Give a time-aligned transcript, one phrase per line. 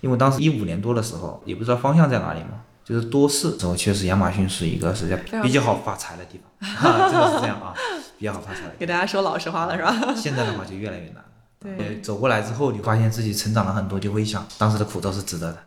[0.00, 6.50] 因为当时一五年多的时候，也不知道方向在哪里嘛，就是多事之后，确实亚马逊是一个是比较好发财的地方，
[7.10, 7.74] 真的是这样啊，
[8.18, 8.60] 比较好发财。
[8.78, 10.14] 给大家说老实话了是吧？
[10.16, 11.24] 现在的话就越来越难。
[11.60, 15.58] 对，走过来之后，你发现自己成长了很多，就会想当时的苦都是值得的。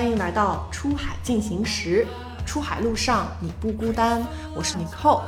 [0.00, 2.06] 欢迎来到出海进行时。
[2.46, 5.20] 出海路上你不孤单，我是 Nicole。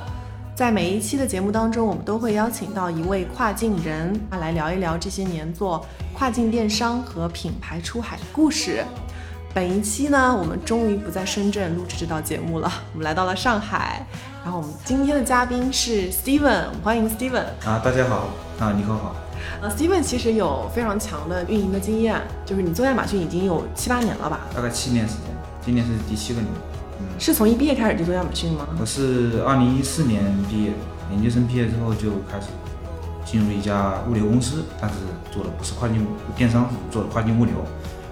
[0.54, 8.82] 在每一期的节目当中，我们都会邀请到一位跨境人，来聊一聊这些年做跨境电商和品牌出海的故事。
[9.52, 14.06] 本一期呢，我们终于不在深圳录制这档节目了，我们来到了上海。
[14.42, 17.44] 然后我们今天的嘉宾是 Steven，欢迎 Steven。
[17.66, 19.14] 啊，大家好，啊，你好好。
[19.60, 24.40] 呃，Steven 其实有非常强的运营的经验，就是你做亚马逊已经有七八年了吧？
[24.54, 25.34] 大概七年时间，
[25.64, 26.48] 今年是第七个年。
[27.00, 28.66] 嗯，是从一毕业开始就做亚马逊吗？
[28.80, 30.72] 我是二零一四年毕业，
[31.10, 32.48] 研究生毕业之后就开始
[33.24, 34.96] 进入一家物流公司，但是
[35.30, 36.06] 做的不是跨境
[36.36, 37.54] 电商，做的跨境物流。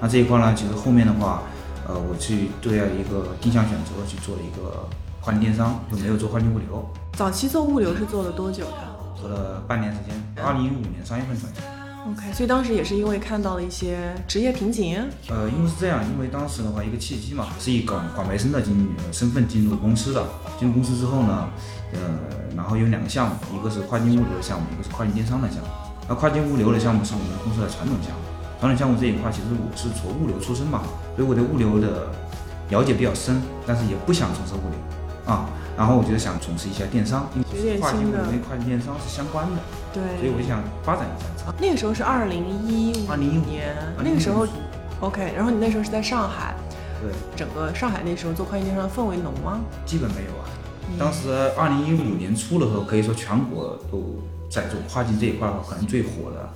[0.00, 1.42] 那这一块呢，其实后面的话，
[1.86, 4.88] 呃，我去对了一个定向选择，去做了一个
[5.20, 6.88] 跨境电商，就没有做跨境物流。
[7.12, 8.89] 早期做物流是做了多久的？
[9.20, 11.60] 做了半年时间，二零一五年三月份转业。
[12.08, 14.96] OK，所以当时也是因为看到了一些职业瓶颈。
[15.28, 20.24] 呃，因为是这样，因为当时的话一个契机嘛，是以广广培生的经身份进入公司的。
[20.58, 21.48] 进入公司之后呢，
[21.92, 22.00] 呃，
[22.56, 25.68] 然后有两个项目，一个是跨境物流的项目，一个是跨境电商的项目。
[26.08, 28.22] 那跨境物流的项目是我们公司的传统项目。
[28.58, 30.82] 传统项目这一块，其实我是从物流出身嘛，
[31.16, 32.08] 所以我对物流的
[32.70, 35.48] 了解比较深，但是也不想从事物流啊。
[35.76, 37.26] 然后我就想从事一下电商，
[37.78, 39.60] 跨境跟跨境电商是相关的，
[39.92, 41.52] 对，所以我就想发展一下。
[41.58, 44.46] 那个时候是二零一五年，那个时候
[45.00, 45.32] ，OK。
[45.34, 46.54] 然后你那时候是在上海，
[47.00, 49.60] 对，整个上海那时候做跨境电商的氛围浓吗？
[49.84, 50.48] 基本没有啊。
[50.98, 56.48] 当时二零一五年初的时候，可以说全国都在做跨境这一块的话，可能最火的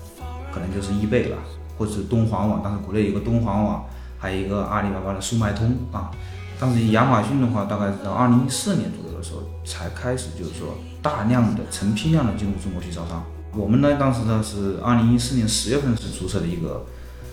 [0.53, 1.39] 可能就是易贝了，
[1.79, 2.63] 或者是东皇网。
[2.63, 3.85] 当时国内有个东皇网，
[4.19, 6.11] 还有一个阿里巴巴的速卖通啊。
[6.59, 9.15] 当时亚马逊的话，大概到二零一四年左右的。
[9.25, 13.23] 时候才开始，就是说大量的成批量的进入中国去招商。
[13.53, 16.83] 我们呢，当时呢是二零一四年十月份是注册的一个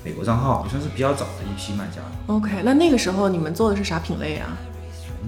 [0.03, 2.01] 美国账号，也算是比较早的一批卖家。
[2.27, 4.57] OK，那那个时候你们做的是啥品类啊？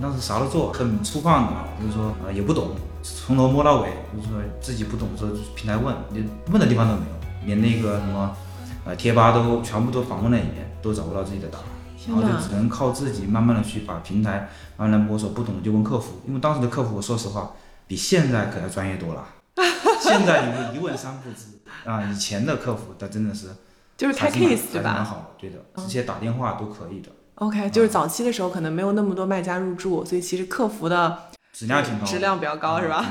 [0.01, 2.71] 当时啥都做，很粗放的，就是说呃也不懂，
[3.01, 8.35] 从头摸到尾，就是说自己不懂，说平台问，连问的地方都没有，连那个什么
[8.83, 11.65] 呃贴吧都全部都访问了一遍，都找不到自己的答案。
[12.05, 16.19] 然后就只能靠自己慢慢的去把平台慢慢摸索，不懂的就问客服。
[16.27, 17.49] 因为当时的客服，我说实话，
[17.93, 19.23] 比现在可要专业多了。
[20.01, 21.45] 现在有一问三不知
[21.87, 23.49] 啊，以前的客服他真的是
[23.95, 24.93] 就是开 case 对吧？
[24.95, 27.09] 蛮好，对的，直接打电话都可以的。
[27.35, 33.05] OK，就是早期的时候可能没有那么多卖家入驻，所以其实客服的质量挺高，质量比较高是吧？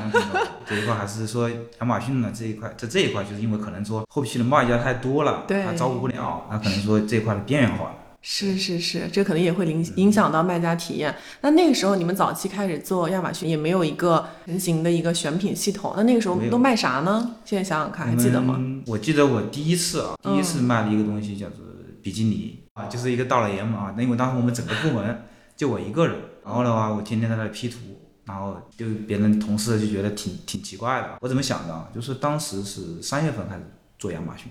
[0.67, 7.95] 这一块还是说亚马逊呢这一块，在这一块就是因为可能说后期的卖家太多了，对，他照顾不了，他可能说这一块的边缘化了。
[8.25, 11.13] 是是是，这可能也会影影响到卖家体验。
[11.41, 15.93] 那那个时候你们早期开始做亚马逊，也没有一个成型的一个选品系统。
[15.97, 17.35] 那那个时候都卖啥呢？
[17.45, 18.61] 现在想想看，还记得吗？
[18.87, 21.59] 我记得我第一次啊，第一次卖的一个东西叫做
[22.01, 23.93] 比基尼啊，就是一个大老爷们啊。
[23.97, 25.25] 那因为当时我们整个部门
[25.57, 27.79] 就我一个人，然后的话我天天在那里 P 图，
[28.25, 31.19] 然后就别人同事就觉得挺挺奇怪的。
[31.21, 31.89] 我怎么想的？
[31.93, 33.63] 就是当时是三月份开始
[33.99, 34.47] 做亚马逊，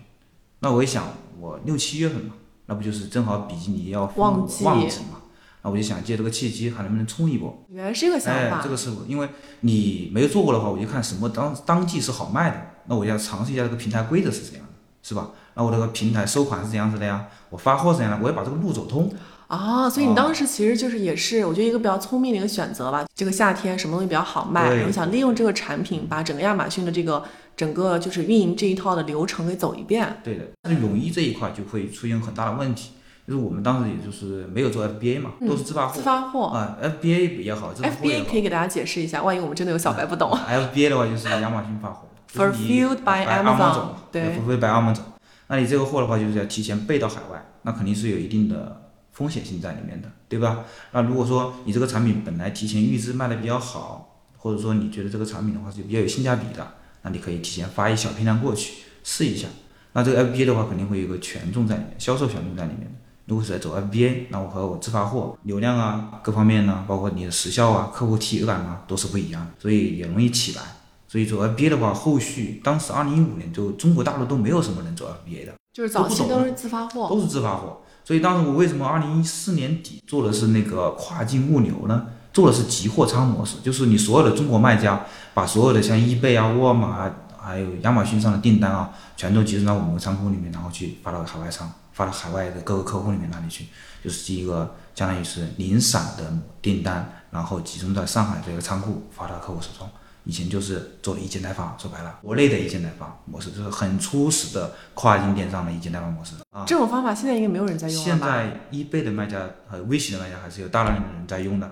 [0.59, 1.05] 那我一想，
[1.39, 2.33] 我六七月份嘛。
[2.71, 5.17] 那不就是正好比基尼要旺季旺季嘛？
[5.61, 7.65] 那我就想借这个契机，还能不能冲一波？
[7.67, 8.39] 原来是这个想法。
[8.39, 9.27] 哎，这个是因为
[9.59, 14.71] 你没有做过的话，我就看什么当当季是好卖的，那我就要尝试一下这个平台规则是怎样的，
[15.03, 15.31] 是吧？
[15.55, 17.27] 那我这个平台收款是怎样子的呀？
[17.49, 18.23] 我发货怎样的？
[18.23, 19.13] 我要把这个路走通。
[19.51, 23.05] 啊，所以你当时其实就是也是，我觉得一个比较聪明的一个选择吧。
[23.13, 27.21] 这个夏天什么东西比较好卖，然后想利用这个产品把整个亚马逊的这个
[27.57, 30.21] 整个就是运营这一套的流程给走一遍。
[30.23, 32.91] 对的，但是泳衣这一块就会出现很大的问题。
[33.27, 35.95] 就是我们当时也就是没有做 FBA 嘛，都是自发货。
[35.95, 40.31] 自发货啊，FBA 也好，FBA 可以给大家解释一下，万一我们真的有小白不懂。
[40.31, 45.01] FBA 的话就是亚马逊发货，Fulfilled by Amazon，对，Fulfilled by Amazon。
[45.47, 48.80] 那你这个货的话，就是要提前备到海外，那肯定是有一定的
[49.11, 50.63] 风险性在里面的，对吧？
[50.91, 59.47] 那如果说你这个产品本来提前预支卖的比较好，或者说你觉得这个产品的话是比较有性价比的，那你可以提前发一小批量过去试一下。
[59.93, 62.91] 那这个 FBA 的话，肯定会有一个权重在里面，销售权重在里面的。
[63.25, 70.61] 如果是在走 FBA，那我和我自发货流量啊，各方面呢，包括你的时效啊，客户体验感啊，都是不一样的，所以也容易起来。
[71.07, 77.80] 所以走 FBA 的话，后续当时二零一五年就中国大陆都没有什么人走 FBA 的，就是早期都是自发货，都是自发货。
[78.03, 82.07] 所以当时我为什么二零一四年底做的是那个跨境物流呢？
[82.33, 93.65] 做的是集货仓模式，就是你所有的中国卖家把所有的像易贝啊、沃尔玛啊，还有亚马逊上的订单啊，全都集中到我们的仓库里面，然后去发到海外仓，发到海外的各个客户里面那里去，
[94.01, 99.89] 就是一个相当于是零散的订单，然后集中在上海这个仓库发到客户手中。
[100.23, 106.63] 以前就是做一件代发，说白了，国内的一件代发模式，就是很初始的跨境电商的一件代发模式啊。
[106.67, 111.71] 这种方法现在应该没有人在用了现在易贝的卖家和微信的卖家还是有大量的人在用的。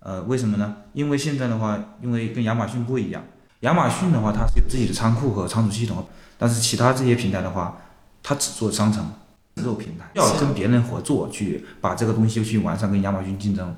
[0.00, 0.78] 呃，为什么呢？
[0.92, 3.22] 因为现在的话，因为跟亚马逊不一样，
[3.60, 6.04] 亚马逊的话它是有自己的仓库和仓储系统，
[6.36, 7.80] 但是其他这些平台的话，
[8.24, 9.08] 它只做商城，
[9.54, 13.72] 只做平台，要跟别人合作去把这个东西去完善，跟亚马逊竞争。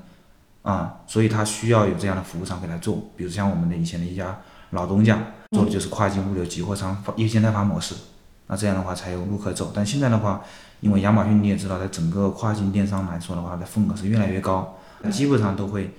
[0.65, 4.35] 啊，所以他需要有这样的服务商给他做，比如像我们的以前的一家
[4.71, 5.19] 老东家
[5.51, 7.93] 做的就是跨境物流集货仓优先代发模式，
[8.47, 9.71] 那这样的话才有路可走。
[9.75, 10.41] 但现在的话，
[10.81, 14.75] 因为亚马逊你也知道，在整个跨境电商来说的话，它的份额是越来越高，
[15.11, 15.93] 基本上都会，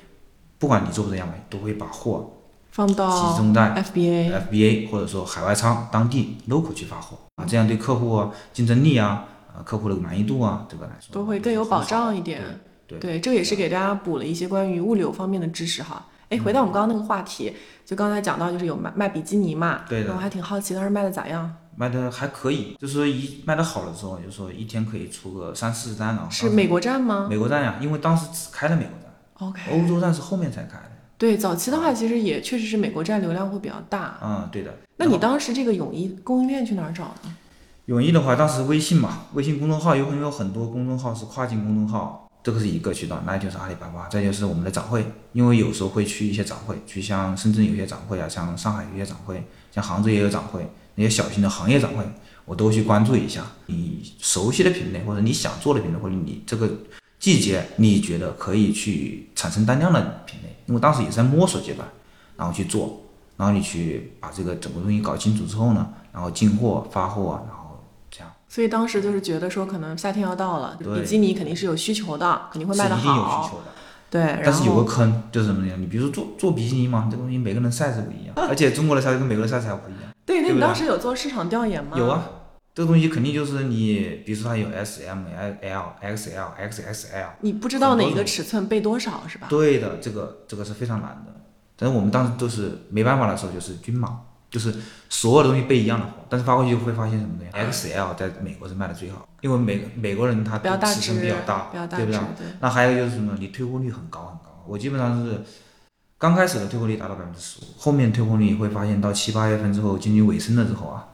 [0.59, 2.33] 不管你做不做亚马逊，都会把货
[2.73, 7.17] 放到集中在 FBA、FBA 或者说海外仓当地 local 去发货。
[7.37, 9.25] 啊，这样对客户啊竞争力啊，
[9.55, 12.43] 啊客户的满意度啊，这个来说都会更有保障一点。
[12.87, 16.07] 对，这个也是给大家补了一些关于物流方面的知识哈。
[16.29, 17.53] 哎，回到我们刚刚那个话题，
[17.85, 21.55] 就刚才讲到就是有卖卖比基尼嘛，对的，我还挺好奇当时卖的咋样？
[21.77, 26.27] 卖的还可以，就是说一卖的好的时候，就是说一天可以出个三四十单了。
[26.31, 27.29] 是美国站吗？
[27.31, 30.91] 美国站呀，因为当时只开了美国站，OK，欧洲站是后面才开的。
[31.19, 34.19] 对，早期的话其实也确实是美国站流量会比较大。
[34.23, 34.75] 嗯，对的。
[34.97, 37.35] 那你当时这个泳衣供应链去哪儿找呢？
[37.85, 42.26] 泳衣的话，当时微信嘛，微信公众号有很有很多公众号是跨境公众号。
[42.47, 49.45] 这个是一个渠道，那就是阿里巴巴，再就是我们的展会，因为有时候会去一些展会，去像深圳有些展会啊，像上海有些展会，
[49.75, 50.65] 像杭州也有展会，
[50.95, 52.05] 那些小型的行业展会，
[52.45, 53.45] 我都去关注一下。
[53.67, 56.71] 你熟悉的品类或者你想做的品类，或者你这个
[57.19, 61.89] 季节你觉得可以去产生单量的品类，因为当时也是在摸索阶段，
[62.37, 63.03] 然后去做，
[63.37, 67.45] 然后你去把这个整个东西搞清楚之后呢，然后进货发货，
[68.57, 73.03] 所以当时就是觉得说，可能夏天要到了，比基尼肯定是有需求的，肯定会卖得好。
[73.03, 73.65] 是一定有需求的。
[74.09, 75.75] 对，但是有个坑，就是什么呢？
[75.77, 80.11] 你比如说做做比基尼嘛，这东西每个人 size 不一样，而且中国的 size 跟美国的 size 还不一样。
[80.25, 81.99] 对，那你当时有做市场调研吗？
[81.99, 82.27] 有啊，
[82.75, 87.27] 这个东西肯定就是你，比如说它有 S、M、L、L、XL、XXL。
[87.43, 89.49] 你不知道哪个尺寸备多少是吧？
[89.51, 91.35] 对的，这个这个是非常难的。
[91.77, 94.19] 但是我们当时都是没办法的时候，就是均码。
[94.51, 94.75] 就是
[95.09, 102.21] 所有的东西备一样的货，但是发过去就会发现什么呢？XL 在美国是卖的最好，因为美美国人他尺寸比较大，对不对？
[102.61, 103.35] 那还有就是什么？
[103.39, 104.65] 你退货率很高很高。
[104.67, 105.43] 我基本上是
[106.19, 111.07] 刚开始的退货率达到百分之十五，后面退货率会发现到七八月份之后，经济尾声了之后啊，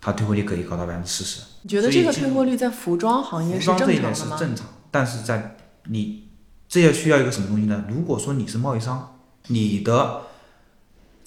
[0.00, 1.40] 它退货率可以高到百分之四十。
[1.62, 4.36] 你觉得这个退货率在服装行业是正常的吗？
[4.36, 6.28] 是正常，但是在你
[6.68, 7.84] 这要需要一个什么东西呢？
[7.88, 9.16] 如果说你是贸易商，
[9.48, 10.22] 你的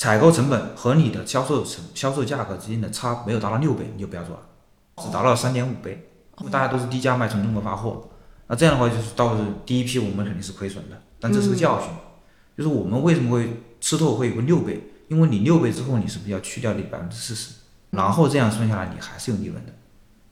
[0.04, 4.42] 采购成本和你的销售成销售价格之间的差没有达到六倍，你就不要做了，
[5.02, 6.10] 只达到三点五倍，
[6.40, 8.10] 因为大家都是低价卖从中国发货，
[8.48, 9.34] 那这样的话就是到
[9.66, 11.88] 第一批我们肯定是亏损的，但这是个教训，
[12.58, 17.54] 就是我们为什么会吃透会有个六倍，因为你六倍之后你是不是要去掉你百分之四十，
[17.92, 19.72] 然后这样算下来你还是有利润的，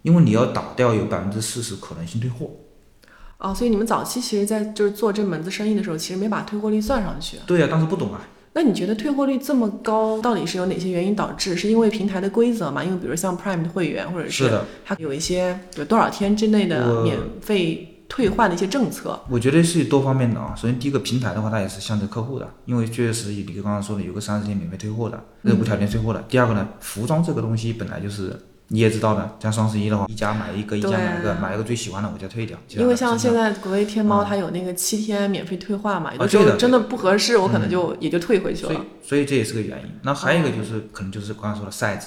[0.01, 2.51] 因为你要打掉有百分之四十可能性退货。
[3.38, 7.38] 哦，所以你们早期其实在就是做这门子生意的时候，其实没把退货率算上去。
[7.47, 8.19] 对呀，当时不懂啊。
[8.53, 11.55] 那你觉得退货率这么高，到底是有哪些原因导致？
[11.55, 12.83] 是因为平台的规则吗？
[12.83, 14.51] 因为比如像 Prime 的会员，或者是
[14.85, 19.17] 它有一些有多少天之内的免费退换的一些政策。
[19.29, 20.53] 我觉得是多方面的啊。
[20.55, 26.21] 首先第一个平台的话，它也是向着客户的，因为确实你刚刚说的有个三十天免费退货的，那无条件退货的。
[26.27, 28.37] 第二个呢，服装这个东西本来就是。
[28.73, 32.57] 你也知道的，像双十一的话，一家买一个，一家买一个，买一个最喜欢的我就退掉。
[32.69, 38.73] 因为像现在国内天猫它有那个七天免费退换嘛，有的时候真的不合适，我可能就也就退回去了。
[38.73, 39.92] 所以，所以这也是个原因。
[40.04, 42.06] 那还有一个就是，可能就是刚才说的 size，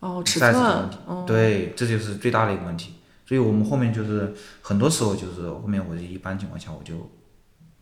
[0.00, 0.96] 哦，尺寸的问题。
[1.26, 2.94] 对，这就是最大的一个问题。
[3.26, 6.94] 所以我们后面就是很多时候就是后面我一般情况下我就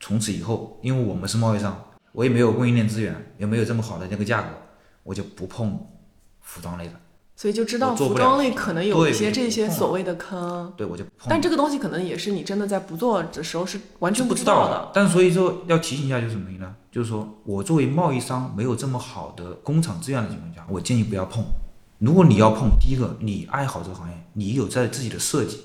[0.00, 1.80] 从此以后，因为我们是贸易商，
[2.10, 4.48] 我也没有供应链资源，也没有这么好的那个价格，
[5.04, 5.78] 我就不碰
[6.40, 6.94] 服装类的。
[7.36, 11.04] 所以就知道服装类可能有一些这些所谓的坑，对我就。
[11.28, 14.90] 但这个东西可能也是你真的在不做的时候是完全不知道的。
[14.94, 16.74] 但所以说要提醒一下，就是什么呢？
[16.90, 21.44] 就是说我作为贸易商没有这么好的工厂资源的情况下，我建议不要碰。
[21.98, 25.60] 如果你要碰，第一个你爱好这个行业，你有在自己的设计，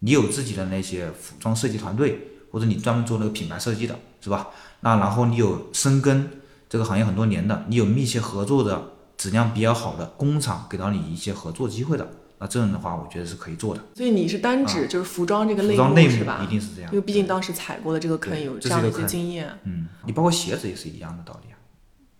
[0.00, 2.20] 你有自己的那些服装设计团队，
[2.52, 4.48] 或者你专门做那个品牌设计的，是吧？
[4.80, 6.28] 那然后你有深耕
[6.68, 8.90] 这个行业很多年的，你有密切合作的。
[9.24, 12.06] 质量比较好的工厂给到你一些合作机会的，
[12.38, 13.82] 那这样的话，我觉得是可以做的。
[13.94, 16.42] 所以你是单指就是服装这个类啊服装内幕是吧？
[16.44, 19.48] 一定是这样因为毕竟当时踩过的这个坑有这样的一些经验。
[19.62, 21.56] 嗯，你包括鞋子也是一样的道理啊，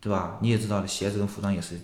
[0.01, 0.39] 对吧？
[0.41, 1.75] 你也知道，鞋子跟服装也是，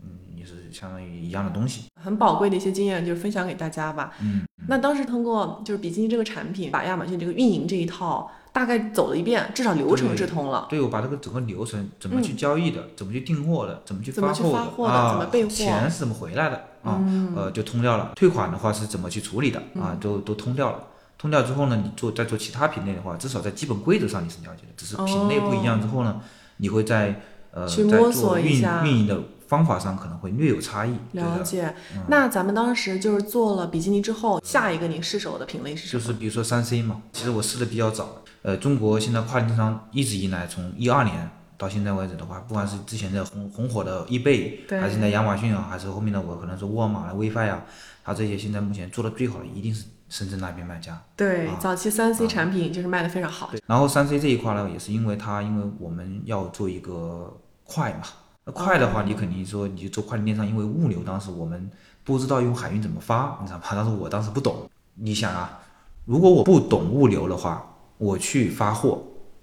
[0.00, 1.86] 嗯，也是相当于一样的东西。
[2.00, 4.12] 很宝贵的一些经验，就是分享给大家吧。
[4.20, 10.66] 嗯，那当时通过就是比基尼这个产品，把亚马逊这个运营这一套大概走了一遍，至少流程是通了。
[10.68, 18.12] 对，我把这个整个流程怎么去交易的，怎么去订货的，怎么去发货的啊，怎么备货钱是怎么回来的啊，嗯呃，就通掉了。
[18.14, 20.84] 退款的话是怎么去处理的啊，都都通掉了。
[21.16, 26.20] 通掉之后呢，你做再做其他品类的话，至少在基本规则上你是了解的，只是品类不一样之后呢，
[26.58, 30.94] 你会在呃在摸索做运运营的方法上可能会略有差异。
[31.12, 31.74] 了解。
[31.94, 36.02] 嗯那咱们当时就是做了比基尼之后，下一个你试手的品类是什么？
[36.02, 38.16] 就是比如说三 C 嘛，其实我试的比较早。
[38.42, 47.62] 呃，中国现在跨境电商一直以来，从一二年到现在为止的话，不管是之前的红红火的易贝，对还是现在亚马逊啊，还是后面的我可能是沃尔玛的 WiFi 啊，
[48.04, 51.00] 它这些现在目前做的最好的一定是深圳那边卖家。
[51.16, 53.48] 对，啊早期三 C 产品就是卖的非常好。
[53.52, 57.32] 对，然后三 C 这一块呢，也是因为它，因为我们要做一个
[57.64, 58.00] 快嘛，
[58.44, 61.70] 那快的话，你肯定说你就做跨境电商，因为物流当时我们
[62.02, 63.64] 不知道用海运怎么发，你知道吗？
[63.70, 64.68] 当时我当时不懂。
[64.96, 65.60] 你想啊，
[66.04, 67.64] 如果我不懂物流的话，
[68.02, 69.00] 我去发货，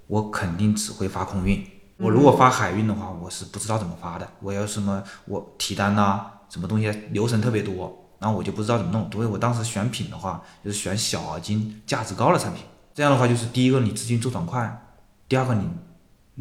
[0.08, 1.66] 我肯定只会发空运。
[1.96, 4.28] 我如果发海运的话，我是不知道怎么发的。
[4.42, 9.10] 我要什么我提单呐、什么东西流程特别多，然后我就不知道怎么弄。
[9.14, 12.64] 所以我当时选品的话，就是选小而精、价值高的产品。
[12.94, 14.86] 这样的话，就是第一个你资金周转快，
[15.30, 15.66] 第二个你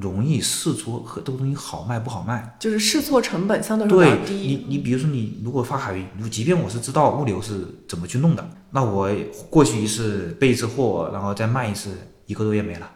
[0.00, 2.56] 容易试错和这个东西好卖不好卖。
[2.58, 4.34] 就是试错成本相对来说对低。
[4.34, 9.10] 你，你比如说你如果发海运，如即便我是知道物流是怎么去弄的，那我
[9.50, 11.90] 过去一次备一次货，然后再卖一次，
[12.26, 12.88] 一个多月没了。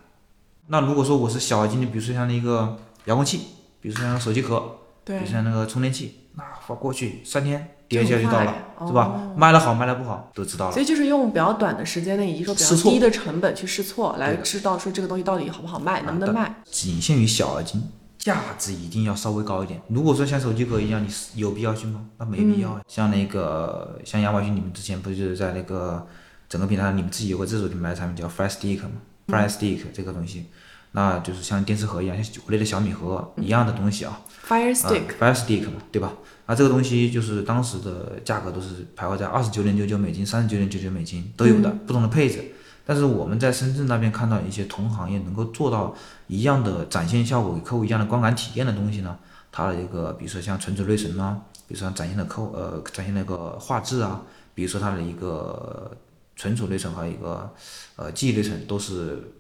[0.68, 3.40] 那如果说我是小而精的，比如说像那个遥控器，
[3.80, 4.66] 比如说像手机壳，比
[5.06, 8.55] 对如像那个充电器，那发过去三天第二天就到了，
[8.87, 9.35] 是吧哦？
[9.37, 10.81] 卖的好卖的不好都知道了所。
[10.81, 16.62] 以就是用比较短的时间内，以及说比较低的成本去试错，来知道说这个东西到底好不好卖，能不能卖。
[16.65, 17.83] 仅限于小而精，
[18.19, 19.81] 价值一定要稍微高一点。
[19.89, 22.07] 如果说像手机壳一样，你是有必要去吗？
[22.17, 22.81] 那没必要啊。
[22.89, 26.07] 像那个像亚马逊，你们之前不就是在那个
[26.49, 28.91] 整个平台上，你们自己有个自主品牌的产品叫 Fire Stick 嘛
[29.27, 30.47] ？Fire Stick 这个东西，
[30.93, 34.21] 那就是像电视盒一样，像国内的小米盒一样的东西啊。
[34.47, 36.13] Fire 啊 Stick，、嘛，对吧？
[36.47, 42.45] 那这个东西就是当时的价格都是徘徊在二十九点九九美金、三十九点九九美金都有的，不同的配置。
[42.85, 45.95] 但是我们在深圳那边看到一些同行业能够做到
[46.27, 49.17] 一样的展现效果，给客户一样的观感体验的东西呢，
[49.53, 54.21] 它的一个比如说像存储内存啊，比如说展现的客户呃展现那个画质啊，
[54.53, 55.97] 比如说它的一个
[56.37, 57.49] 存储内存和一个
[57.95, 59.33] 呃记忆内存都是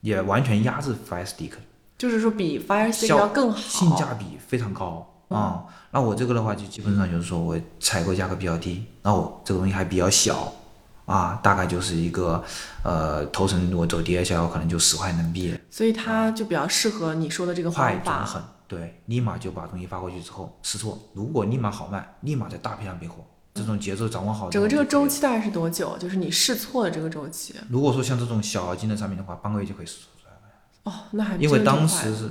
[0.00, 1.52] 也完全压制 Fire Stick。
[1.96, 3.58] 就是说比 Fire Stick 要更好。
[3.58, 10.50] 性价比非常高啊、那我这个的话，就基本上就是说我采购价格比较低，然后我这个东西还比较小
[11.04, 12.42] 啊，大概就是一个
[12.82, 18.24] 呃头层，我走 DHL 可能就十块能毕业，所以它就比较适合你说的这个快方法。
[18.24, 23.16] 准狠，对，立马就把东西发过去之后试错，如果立马好卖，立马在大批量备货，
[23.58, 24.48] 这种节奏掌握好。
[24.48, 25.96] 整个这个周，期大概是多久？
[25.98, 27.54] 就是你试错的这个周期。
[27.68, 30.32] 如果说像这种小而精的产品的话，半个月就可以试错出来。
[30.84, 32.30] 哦，那还因为当时是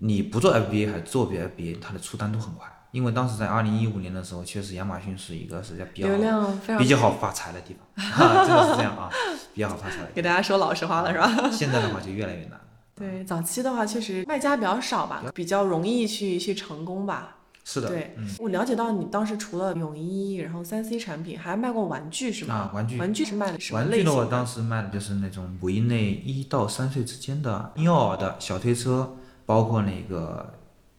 [0.00, 2.66] 你不做 FBA 还做 FBA，它的出单都很快。
[2.92, 7.86] 因为当时在二零一五年的时候，确实亚马逊是一个是在比较流量非常比较好发财的地方，
[8.26, 9.10] 啊、真的是这样啊，
[9.52, 11.50] 比较好发财的给大家说老实话了是吧？
[11.52, 12.58] 现在的话就越来越难。
[12.94, 17.36] 对，早期的话确实卖家比较少吧，比较容易去去成功吧。
[17.68, 22.54] 是的，对，嗯我了解到你当时除了泳衣，然后三 C 产品，还卖过玩具是吗？
[22.54, 24.30] 啊，玩具玩具是卖的什么玩具的话，类型的？
[24.30, 30.54] 当时卖的就是那种母婴类一到三岁之间的婴幼儿的小推车，包括那个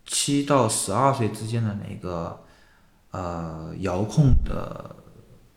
[0.05, 2.37] 七到十二岁之间的那个
[3.11, 4.93] 呃遥控的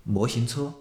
[0.05, 0.73] 模型车、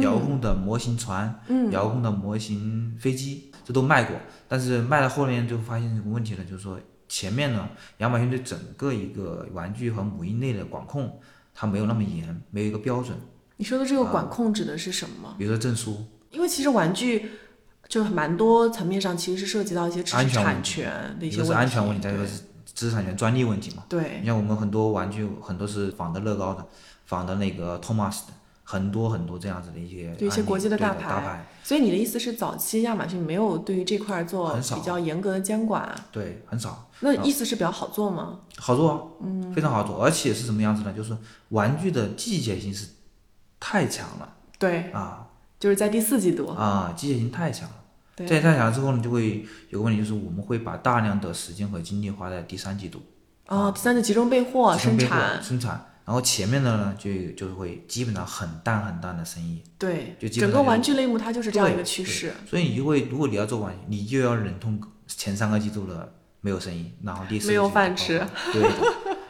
[0.00, 4.16] 遥控的模型船、嗯遥控的模型飞机，这都卖过。
[4.48, 11.20] 但是卖到后面就发现一个问题了，就是说前面呢，亚马逊对整个一个玩具和母婴类的管控，
[11.54, 13.16] 它没有那么严，没有一个标准。
[13.56, 15.34] 你说的这个啊管控指的是什么？
[15.38, 17.30] 比如说证书，因为其实玩具
[17.88, 21.52] 就蛮多层面上其实是涉及到一些知识产权的一些问题。
[21.52, 22.42] 是安全问题，再一个是
[22.74, 23.84] 知识产权专利问题嘛。
[23.88, 26.64] 对你像我们很多玩具，很多是仿的乐高的，
[27.06, 28.32] 仿的那个 Thomas 的，
[28.70, 38.40] 很多很多这样子的一些，对一些国际的大牌所以你的意思是，早期亚马逊没有对于这块做比较严格的监管，对，很少，那意思是比较好做吗？
[38.58, 40.92] 好做啊，嗯，非常好做，而且是什么样子呢？
[40.92, 41.16] 就是
[41.48, 42.88] 玩具的季节性是
[43.58, 45.24] 太强了对，啊。
[45.58, 47.74] 就是在第四季度，啊，季节性太强了。
[48.14, 48.26] 对。
[48.26, 53.00] 这太强了之后呢，就会有个问题，就是我们会把大量的时间和精力花在第三季度。
[53.46, 62.32] 啊，第三季集中备货生产，生产，然后前面的呢就就是会基本上很淡很淡的生意，对，就整个玩具类目它就是这样一个趋势。
[62.46, 66.10] 所以你就会如果你要做玩具，你就要忍痛前三个季度的
[66.40, 68.70] 没有生意，然后第四个没有季度饭吃，对的，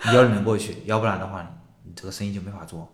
[0.05, 1.45] 你要忍过去，要不然的话
[1.83, 2.89] 你这个生意就没法做。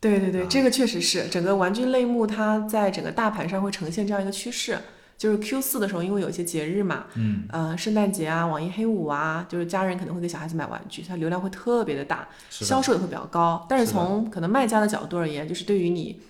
[0.00, 4.78] 对对对，啊这个确实是整个玩具类目，它在整个大盘上会呈现这样一个趋势。
[5.18, 12.20] 就是 Q 四的时候，因为有一些节日嘛，嗯，呃，圣诞节啊、网易黑五啊，就是家人可能会给小孩子买玩具，它流量会特别的大，
[12.60, 13.66] 的销售也会比较高。
[13.68, 16.22] 但是从可能卖家的角度而言，就是对于你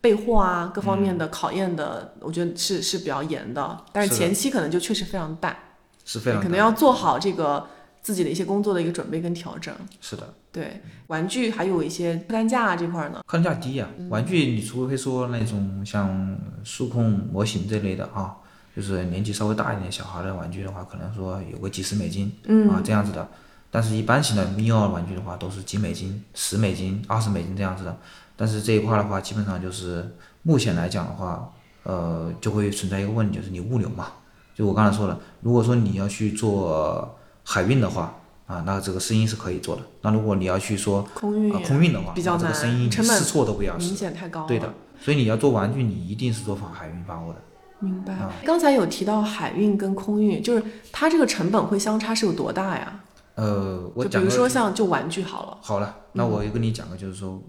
[0.00, 3.84] 备货啊各方面的考验的，我觉得是是比较严的。
[3.92, 5.56] 但是前期可能就确实非常淡，
[6.04, 7.68] 是非常可能要做好这个
[8.00, 9.74] 自己的一些工作的一个准备跟调整。
[10.00, 10.32] 是的。
[10.56, 16.34] 对，玩具还有一些客单价啊这块儿呢，客单价低呀、嗯玩具你除非说那种像
[16.64, 18.34] 数控模型这类的啊，
[18.74, 23.28] 就是年纪稍微大一点小孩的玩具的话，可能说有个几十美金，嗯啊这样子的。
[23.70, 27.94] 但是一般型的密钥玩具的话，都是几美金、十美金、二十美金这样子的。
[28.34, 34.06] 但是这一块的话，基本上就是目前来讲的话，呃，就会存在一个问题，就是你物流嘛。
[34.54, 38.14] 就我刚才说了，如果说你要去做海运的话，
[38.46, 39.82] 啊，那这个声音是可以做的。
[40.02, 43.94] 那如果你要去说空运啊，空运的话，比较那这个难生意你成本试错都不要明。
[43.94, 44.46] 显太高了。
[44.46, 47.42] 对的，所以你要做玩具，你一定是做发海运发货的。
[47.80, 48.32] 明白啊。
[48.44, 50.62] 刚才有提到海运跟空运，就是
[50.92, 53.00] 它这个成本会相差是有多大呀？
[53.34, 57.42] 呃，我讲个如说像就玩具好了，好了，那我就跟你讲个，就是说，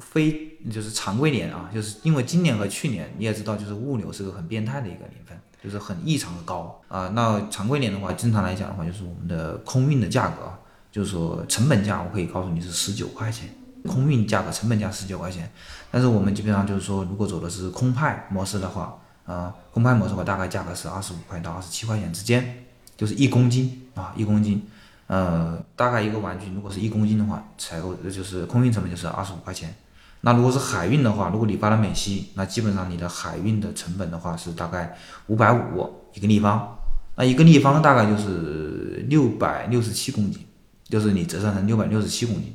[0.00, 10.50] 非就是常规年啊，就是因为今年和去年你也知道，就是物流是个很变态的一个年份，就是很异常的高啊、那常规年的话，正常来讲的话，就是我们的空运的价格，
[10.90, 13.48] 就是说成本价，我可以告诉你是十九块钱，
[13.86, 15.50] 空运价格成本价十九块钱。
[15.90, 22.64] 但是我们基本上就是说，如果走的是空派模式的话，啊、空派模式的话，大概价格是二十五块到二十七块钱之间，
[22.96, 24.66] 就是一公斤啊，一公斤。
[25.06, 29.74] 呃，大概一个玩具如果是一公斤的话，采购就是空运成本就是二十五块钱。
[30.22, 34.96] 那如果是海运的话，如果你发到美西，那基本上你的海运的成本的话是大概
[35.28, 36.78] 五百五一个立方，
[37.16, 40.46] 那一个立方大概就是六百六十七公斤，
[40.88, 42.54] 就是你折算成六百六十七公斤。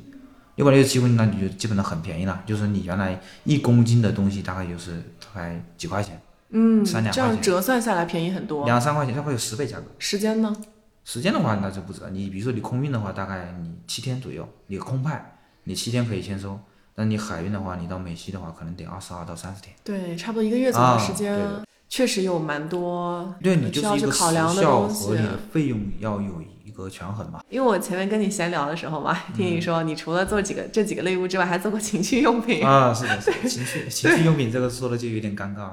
[0.54, 8.64] 六百六十七公斤，那你就基本上很便宜了，就是你原来一公斤的东西大概就是大概几块钱，嗯，三两块钱这样折算下来便宜很多。
[8.64, 9.84] 两三块钱，它会有十倍价格。
[9.98, 10.56] 时间呢？
[11.04, 12.08] 时间的话，那就不知道。
[12.08, 16.58] 你比如说你空运的话，大概你七天左右，你空派你七天可以签收，
[16.96, 19.74] 但你海运的话，你到美西的话，可能得二十二到三十天。
[19.84, 21.44] 对，差不多一个月左右的时啊间，对
[21.88, 27.40] 确实有蛮多对你就需要去是一个时考量的效东西和你的费用要有一个权衡嘛。
[27.48, 32.66] 因为我前面跟你闲聊的时候嘛，听你说你除了做几个这几个类目之外，还做过情趣用品。
[32.66, 35.68] 啊，是的，是的，情趣情趣用品这个说的就有点尴尬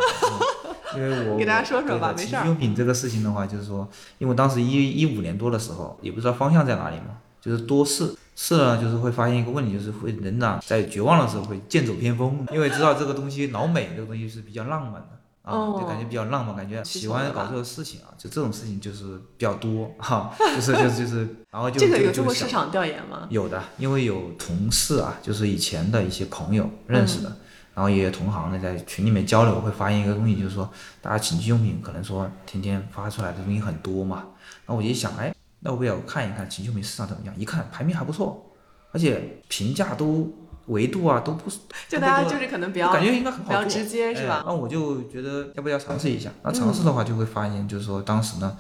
[0.95, 3.87] 因为我 给大家说说吧没事儿情趣用品这个事情的话，就是说，
[4.19, 15.09] 因为当时一一五年多的时候，也不知道方向在哪里嘛，就是多试试了，就是会发现一个问题，就是会人呐在绝望的时候会剑走偏锋，因为知道这个东西老美这个东西是比较浪漫的。
[15.43, 23.27] 啊，哦就感觉比较浪漫，感觉喜欢搞这个事情啊，就这种事情就是比较多哈， 就是就是就是，然后就这个有做过市场调研吗？
[23.29, 27.35] 有的，因为有同事啊，就是以前的一些朋友认识的，嗯
[27.75, 34.23] 然后也有同行的在群里面交流，会发现一个东西，就是说大家情趣用品可能说天天发出来的东西很多嘛，
[34.65, 37.33] 那我就一想，哎，那我不要看一看情趣用品市场怎么样？
[37.37, 38.45] 一看排名还不错，
[38.91, 40.31] 而且评价都
[40.67, 46.29] 维度啊都不是， 就大家就是可能比较感觉应该很比较直接是吧哎那我就觉得要不要尝试一下？
[46.43, 48.57] 那尝试的话，就会发现，就是说当时呢，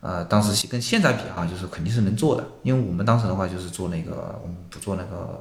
[0.00, 5.40] 呃，当时跟现在比哈、就是肯定是能做的，因为我们当时的话就是做那个，我们不做那个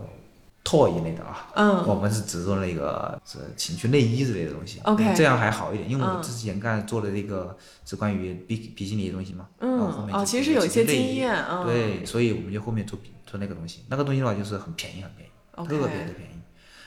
[0.65, 9.80] toy 一类的啊，嗯，我们是只做那个是情趣内衣之类的东西 OK 这样还好一点，因为我嗯之前干做的那个是关于比比基尼的东西嘛，嗯
[10.12, 11.63] 哦，其实是有一些经验啊。
[11.63, 15.32] 嗯对，所以我们就后面做做那个东西，那个东西的话就是很便宜很便宜
[15.69, 16.41] 特别的便宜，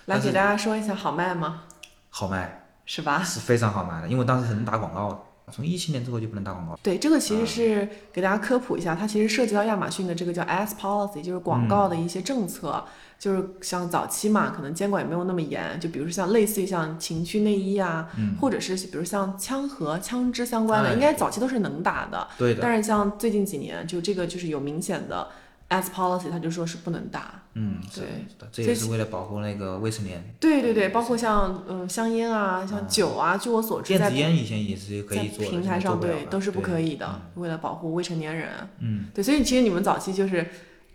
[0.06, 1.62] 来给大家说一下好卖吗？
[2.10, 2.64] 好卖。
[2.90, 3.22] 是吧？
[3.22, 5.18] 是非常好卖的，因为当时是能打广告的。
[5.52, 6.78] 从一七年之后就不能打广告了。
[6.82, 12.82] 对，这个其实是给大家科普一下，它其实涉及到亚马逊的这个叫 Ads Policy，就是广告的一些政策。
[13.18, 18.08] 就是像早期嘛，可能监管也没有那么严，就比如说像类似于像情趣内衣啊，
[18.40, 22.28] 或者是比如像枪和、枪支相关的，哎应该早期都是能打的。
[22.38, 25.28] 对的，但是像最近几年，就这个就是有明显的
[25.68, 27.42] Ads Policy，他就说是不能打。
[27.54, 28.04] 嗯，对，
[28.52, 30.22] 这也是为了保护那个未成年。
[30.38, 38.48] 对对对，包括像嗯香烟啊、像酒啊，据我所知，电在子烟以前也是可以做的，平台上对都是不可以的，为了保护未成年人。
[38.78, 40.46] 嗯，对，所以其实你们早期就是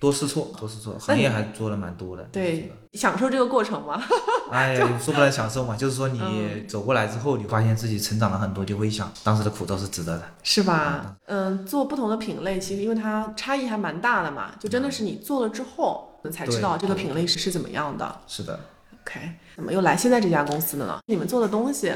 [0.04, 2.24] 多试错，多试错，行业还做了蛮多的。
[2.30, 4.04] 对享受这个过程嘛。
[4.06, 10.24] 这个，哎呀， 说不来享受嘛，就是说你嗯走过来之后，你发现自己成长了很多，就会想当时的苦都是值得的。
[10.44, 11.16] 是吧？
[11.28, 18.20] 嗯，做不同的品类，其实因为它差异还蛮大的嘛，就真的是你做了之后，才知道这个品类是是怎么样的。
[18.28, 18.60] 是的
[19.06, 19.22] ，OK，
[19.56, 21.00] 怎么又来现在这家公司的呢？
[21.06, 21.94] 你们做的东西，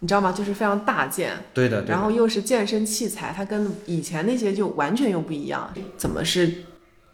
[0.00, 0.30] 你知道吗？
[0.30, 5.72] 就是非常大件，对的，对的然后又是健身器材，它跟以前那些就完全又不一样。
[5.96, 6.52] 怎么是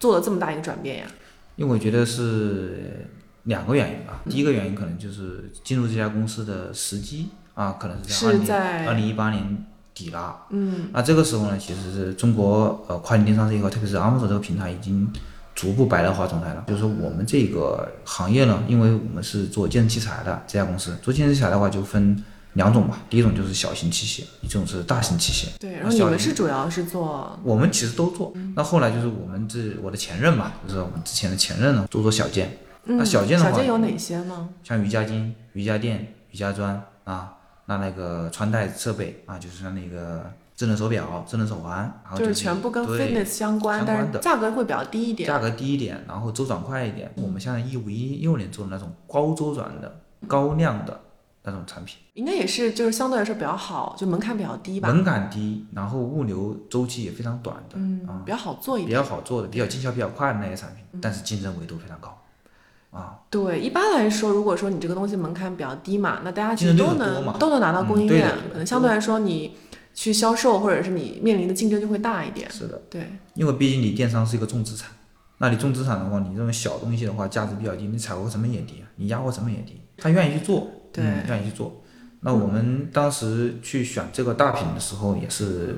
[0.02, 1.06] 做了这么大一个转变呀？
[1.54, 3.06] 因为我觉得是
[3.44, 4.20] 两个原因吧。
[4.28, 10.38] 第一个原因可能就是进入这家公司的时机啊，可能是是在二零在二零一八年底了。
[10.50, 15.08] 嗯，那这个时候呢，其实是中国呃跨境电商这一块，特别是阿姆索这个平台已经
[15.54, 16.64] 逐步白热化状态了。
[16.66, 22.20] 就是说我们这个行业呢，因为我们是做健身器材的这家公司，做健身器材的话就分
[22.54, 22.98] 两种吧。
[23.08, 25.58] 第一种就是小型器械，一种是大型器械。
[25.58, 25.72] 对。
[25.74, 28.32] 然后你们是主要是做我们其实都做。
[28.54, 32.58] 那后来就是我们这我的前任嘛，就是我们之前的前任呢，做做小件。
[32.84, 34.48] 嗯那小件的话小件有哪些呢？
[34.64, 37.32] 像瑜伽巾、瑜伽垫、瑜伽砖啊，
[37.66, 45.28] 那那个穿戴设备啊，就是像那个智能手表、智能手环，然后就是是全部跟对 fitness 相关，但是相关的价格会比较低一点。
[45.28, 47.08] 价格低一点，然后周转快一点。
[47.14, 51.00] 我们像一五一六年做的那种高周转的、高量的
[51.44, 54.88] 那种产品，应该也是就是相对来说比较好，就门槛比较低吧。
[54.88, 58.94] 门槛低，然后物流周期也非常短的，嗯啊，比较好做一点比。
[58.94, 62.16] 较好做的、比较经销比较快的那些产品，但是竞争维度非常高，
[62.90, 69.56] 啊，对，一般来说，如果说你这个东西门槛比较低嘛，那大家其实都能都能拿到供应链可能相对来说你
[69.94, 72.48] 去销售或者是你面临的竞争就会大一点。
[72.50, 72.80] 是的。
[72.88, 74.90] 对，因为毕竟你电商是一个重资产，
[75.38, 81.04] 那你重资产的话，你这种小东西的话，价值比较低，你采购成本也低，你压货成本也低，他愿意去做，对。
[81.04, 81.82] 嗯，愿意去做。
[82.20, 85.74] 那我们当时去选这个大品的时候，也是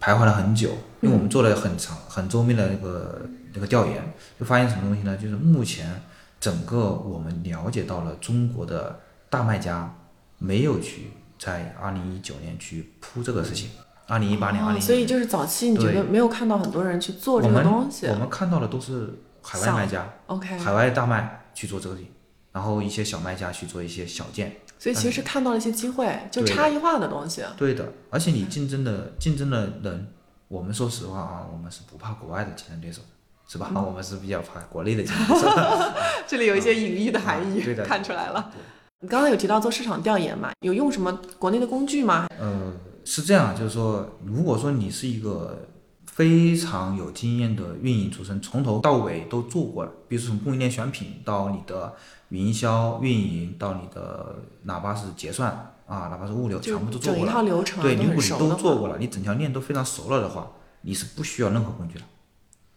[0.00, 3.22] 徘徊了很久，因为我们做了很长、很周密的那个
[3.52, 4.02] 那个调研，
[4.38, 5.16] 就发现什么东西呢？
[5.16, 6.02] 就是目前
[6.40, 8.98] 整个我们了解到了中国的
[9.30, 9.94] 大卖家
[10.38, 13.70] 没有去在二零一九年去铺这个事情，
[14.08, 18.06] 二零一八年、二零哦所以就是早期你觉得没有看到很多人去做这个东西。
[18.06, 19.08] 我们看到的都是
[19.42, 22.10] 海外卖家、，OK，海外大卖去做这个事情，
[22.54, 24.56] 然后一些小卖家去做一些小件。
[24.78, 27.42] 所以其实是看到了一些机会，就差异化的东西。
[27.56, 30.08] 对的，而且你竞争的竞争的人，
[30.48, 33.00] 我们说实话啊，我们是不怕国外的竞争对手，
[33.48, 33.70] 是吧？
[33.74, 35.48] 我们是比较怕国内的竞争对手。
[36.26, 38.52] 这里有一些隐喻的含义，对的看出来了。
[39.00, 40.50] 你刚刚有提到做市场调研嘛？
[40.60, 42.26] 有用什么国内的工具吗？
[42.38, 42.72] 呃，
[43.04, 45.66] 是这样，就是说，如果说你是一个
[46.14, 51.92] 非常有经验的运营出身，从头到尾都做过了，比如说从供应链选品到你的
[52.28, 55.50] 营销运营，到你的哪怕是结算
[55.88, 57.32] 啊，哪怕是物流，全部都做整一过了。
[57.32, 62.04] 套流程对，如果你都做过了，你整条链都非常熟了的话，你是不需要任何工具的，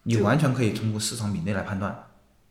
[0.02, 2.06] 你完全可以通过市场比类来判断。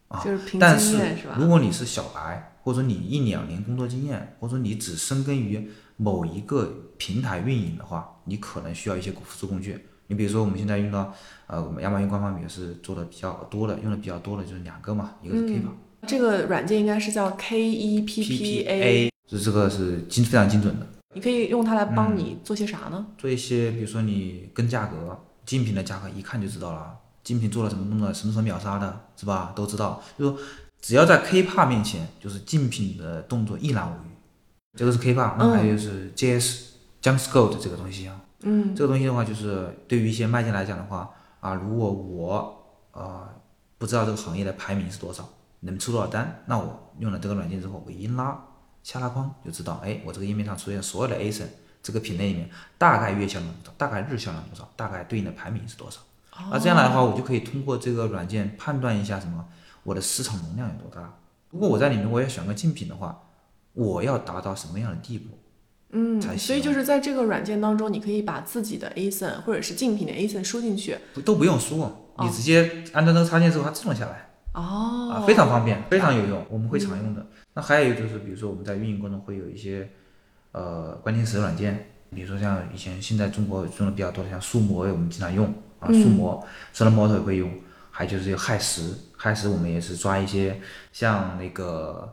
[0.08, 1.36] 啊就是凭但是经验是吧？
[1.38, 9.86] 如果你是小白，或者说你一两年工作经验，或者说你只深耕于某一个平台运营的话，你可能需要一些辅助工具。
[10.08, 11.14] 你比如说我们现在用到，
[11.48, 15.62] 呃，我们亚马逊官方也是做的比较多的，用的比较多的就是两个嘛，一个是 Keep、
[16.08, 20.88] 这个软件应该是叫 K E P P A，PPA，就这个是精非常精准的。
[21.16, 23.06] 你可以用它来嗯帮你做些啥呢？
[23.18, 29.52] 做一些，比如说你跟价格，竞品的价格一看就知道了，竞品做了什么动作，什么时候秒杀的，是吧？
[29.56, 30.02] 都知道。
[30.18, 30.40] 就说
[30.80, 34.12] 只要在 K p a 面前，就是竞品的动作一览无余。
[34.78, 36.66] 这个是 K p a，那还有就是 JS、
[37.02, 38.22] JumpScott 这个东西啊。
[38.50, 41.10] 嗯，这个东西的话，就是对于一些卖家来讲的话，
[41.42, 43.28] 啊，如果我呃
[43.78, 45.28] 不知道这个行业的排名是多少，
[45.60, 48.42] 能出多少单，那我用了这个软件之后，我一拉
[48.84, 51.46] 下拉框就知道，哎，我这个页面上出现所有的 A 省
[51.84, 56.00] 这个品类里面，大概月销量多少，大概日销量多少，大概对应的排名是多少。
[56.50, 59.46] 那这样来的话，我就可以通过这个软件判断一下什么
[59.84, 61.14] 我的市场容量有多大。
[61.50, 63.20] 如果我在里面我要选个竞品的话，
[63.74, 65.38] 我要达到什么样的地步？
[65.98, 70.96] 嗯，才所以就是在这个软件当中，你可以把自己的 ASIN 或者是竞品的 ASIN 输进去。
[71.16, 74.30] 不都不用输，你直接安装那个插件之后，它自动下来。
[74.54, 77.26] 哦，啊，非常方便，非常有用，我们会常用的。
[77.54, 79.88] 那还有就是，比如说我们在运营过程中会有一些
[80.52, 85.46] 呃关键词软件，比如说像以前现在中国用的比较多的，像数模，我们经常用
[85.80, 87.52] 啊，数模、s m o t o 也会用，
[87.92, 90.60] 还有就是有亥时，亥时我们也是抓一些
[90.92, 92.12] 像那个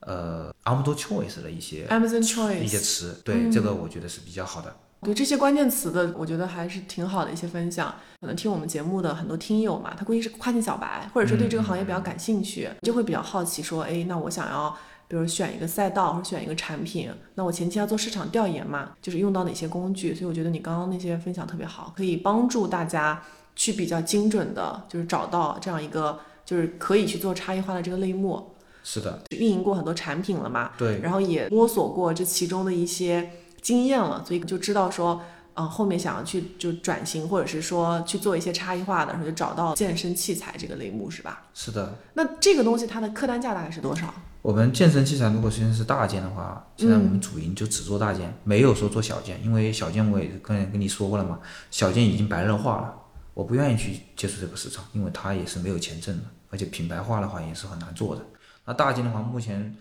[0.00, 4.74] 呃 Amazon Choice 的一些 Amazon Choice，一些词，对、这个我觉得是比较好的。
[5.02, 7.94] 对这些关键词的，我觉得还是挺好的一些分享。
[8.20, 14.76] 可能听我们节目的很多听友嘛，他估计是跨境小白，或者说对这个行业比较感兴趣，就会比较好奇说，哎，那我想要。
[15.08, 20.14] 比如选一个赛道或者选一个产品，那我前期要做市场调研嘛，就是用到哪些工具。
[20.14, 23.22] 所以我觉得你刚刚那些分享特别好，可以帮助大家
[23.54, 28.51] 去比较精准的，就是找到这样一个就是可以去做差异化的这个类目。
[28.82, 35.22] 是的，运营过很多产品了嘛，对，然后也摸索过这其中的一些经验了，所以就知道说
[35.54, 41.44] 嗯、呃后面想要去就转型，或者是说去做一些差异化的，然后就找到健身器材这个类目是吧？
[41.54, 44.12] 是的，那这个东西它的客单价大概是多少？
[44.42, 51.38] 我们健身器材如果现在是大件的话，现在我们主营就只做大件，没有说做小件，因为小件我也跟跟你说过了嘛，
[51.70, 52.92] 小件已经白热化了，
[53.34, 58.22] 我不愿意去接触这个市场，因为它也是没有钱挣的，而且品牌化的话也是很难做的。
[58.64, 59.74] 那大金的话，目前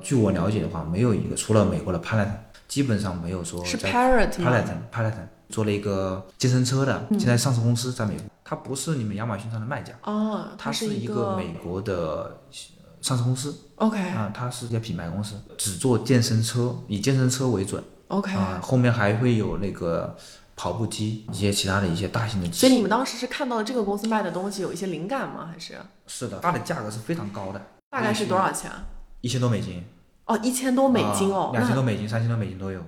[0.00, 2.30] 据我了解的话，没有一个除了美国的 Peloton，
[2.68, 12.40] 基本上没有说是在 Parrot 吗？Peloton Peloton 做了一个健身车的，现在上市公司在美国，它不是你们亚马逊上的卖家，哦，它是一个美国的呃
[13.00, 13.54] 上市公司。
[13.76, 18.60] OK 啊，它是一家品牌公司，只做健身车，以健身车为准 OK，、啊。
[18.62, 20.16] 后面还会有那个
[20.54, 22.58] 跑步机，一些其他的一些大型的机器。
[22.60, 25.48] 所以你们当时是看到了这个公司卖的东西有一些灵感吗？
[25.52, 25.74] 还是
[26.06, 28.70] 是的，它的价格是非常高的，大概是多少钱？
[29.20, 29.82] 一千多美金，
[30.26, 32.80] 哦，一千多美金哦，两千、多美金、三千多美金都有，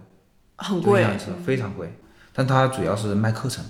[0.56, 1.06] 很贵
[1.44, 1.92] 非常贵。
[2.32, 3.64] 但它主要是卖课程，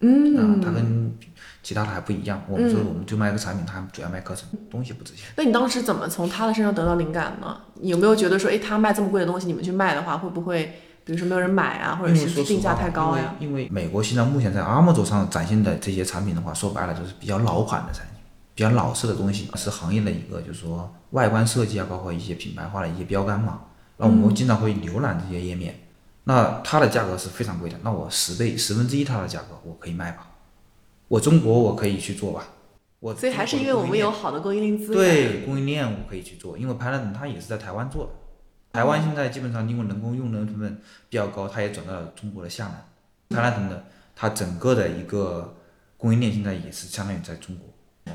[0.00, 1.14] 嗯，啊，它跟
[1.62, 2.42] 其他的还不一样。
[2.48, 5.28] 我们说我们就卖个产品，它主要卖课程，东西不值钱。
[5.36, 7.60] 那你当时怎么从他的身上得到灵感呢？
[7.74, 13.34] 你有没有觉得说，哎，他卖这么贵的东西，你们去卖的话，会不会，比如说没有人买啊，或者因为说定价太高呀？
[13.38, 18.11] 因为因为美国现在目前在 Amazon 上展现的这些产品的话，说白了就是比较老款的产品，
[18.54, 23.62] 比较老式的东西，是行业的一个就是说外观设计啊，包括一些品牌化的一些标杆嘛。
[23.96, 25.78] 那我们经常会浏览这些页面，
[26.24, 30.28] 那它的价格是非常贵的，那我十倍十分之一它的价格我可以卖吧？
[31.08, 32.48] 我中国我可以去做吧？
[33.00, 34.94] 我所以还是因为我们有好的供应链资源。
[34.94, 35.40] 对。
[35.44, 38.12] 供应链我可以去做，因为 Peloton 它也是在台湾做的。
[38.72, 43.38] 台湾现在基本上因为人工用能成本比较高，它也转到了中国的厦门。
[43.38, 43.84] Peloton 的
[44.14, 45.54] 它整个的一个
[45.96, 47.68] 供应链现在也是相当于在中国。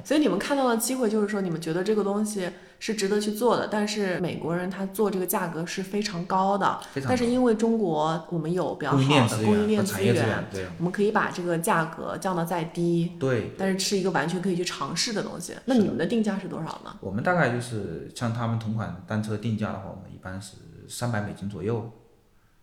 [0.04, 9.04] 所以你们看到的机会就是说，你们觉得这个东西是值得去做的，但是美国人他做这个价格是非常高的，但是因为中国我们有比较好的
[9.44, 10.46] 供应链资源
[10.78, 13.52] 我们可以把这个价格降到再低，对。
[13.58, 15.54] 但是是一个完全可以去尝试的东西。
[15.66, 16.96] 那你们的定价是多少呢？
[17.00, 20.56] 我们大概就是像他们同款单车定价的话，我们一般是
[20.88, 21.90] 三百美金左右，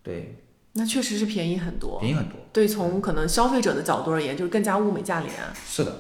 [0.03, 1.99] 对，那确实是便宜很多。
[2.01, 2.37] 便宜很多。
[2.53, 5.33] 对，从可能消费者的角度而言，就是更加物美价廉。
[5.67, 5.93] 是的，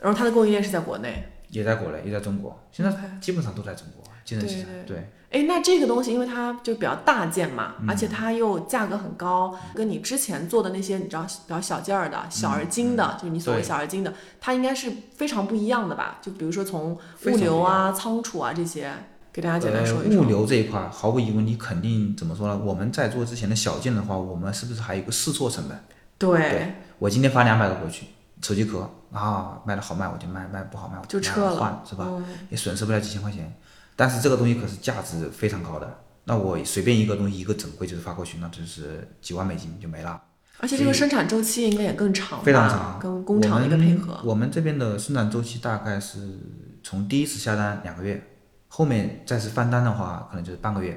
[0.00, 1.28] 然后它的供应链是在国内。
[1.50, 4.04] 也在国内，也在中国，现在基本上都在中国。
[4.22, 16.18] 健身器材，对对，哎，那这个东西因为它就比较大件嘛，嗯而且它又价格很高，跟你之前做的那些你知道比较小件儿的、小而精的，就是你所谓小而精的，它应该是非常不一样的吧？
[16.20, 16.92] 就比如说从
[17.24, 18.92] 物流啊、仓储啊这些，
[19.32, 22.60] 给大家简单说一呃，物流这一块，毫无疑问，你肯定怎么说呢？
[22.62, 25.80] 我们在做之前的小件的话，我们是不是还有一个试错成本？
[26.18, 28.08] 对，我今天发两百个过去，
[28.42, 32.04] 手机壳啊，卖的好卖我就卖，卖不好卖我就撤了换，是吧？
[32.08, 33.52] 嗯也损失不了几千块钱。
[33.96, 40.20] 但是这个东西可是价值非常高的，那我随便一个东西一个整柜就是发过去，那就是几万美金就没了，
[40.58, 42.98] 而且这个生产周期应该也更长，非常长。
[43.00, 44.20] 跟工厂的一个配合。
[44.24, 46.38] 我们这边的生产周期大概是
[46.82, 48.22] 从第一次下单两个月，
[48.68, 50.96] 后面再次翻单的话，可能就是半个月，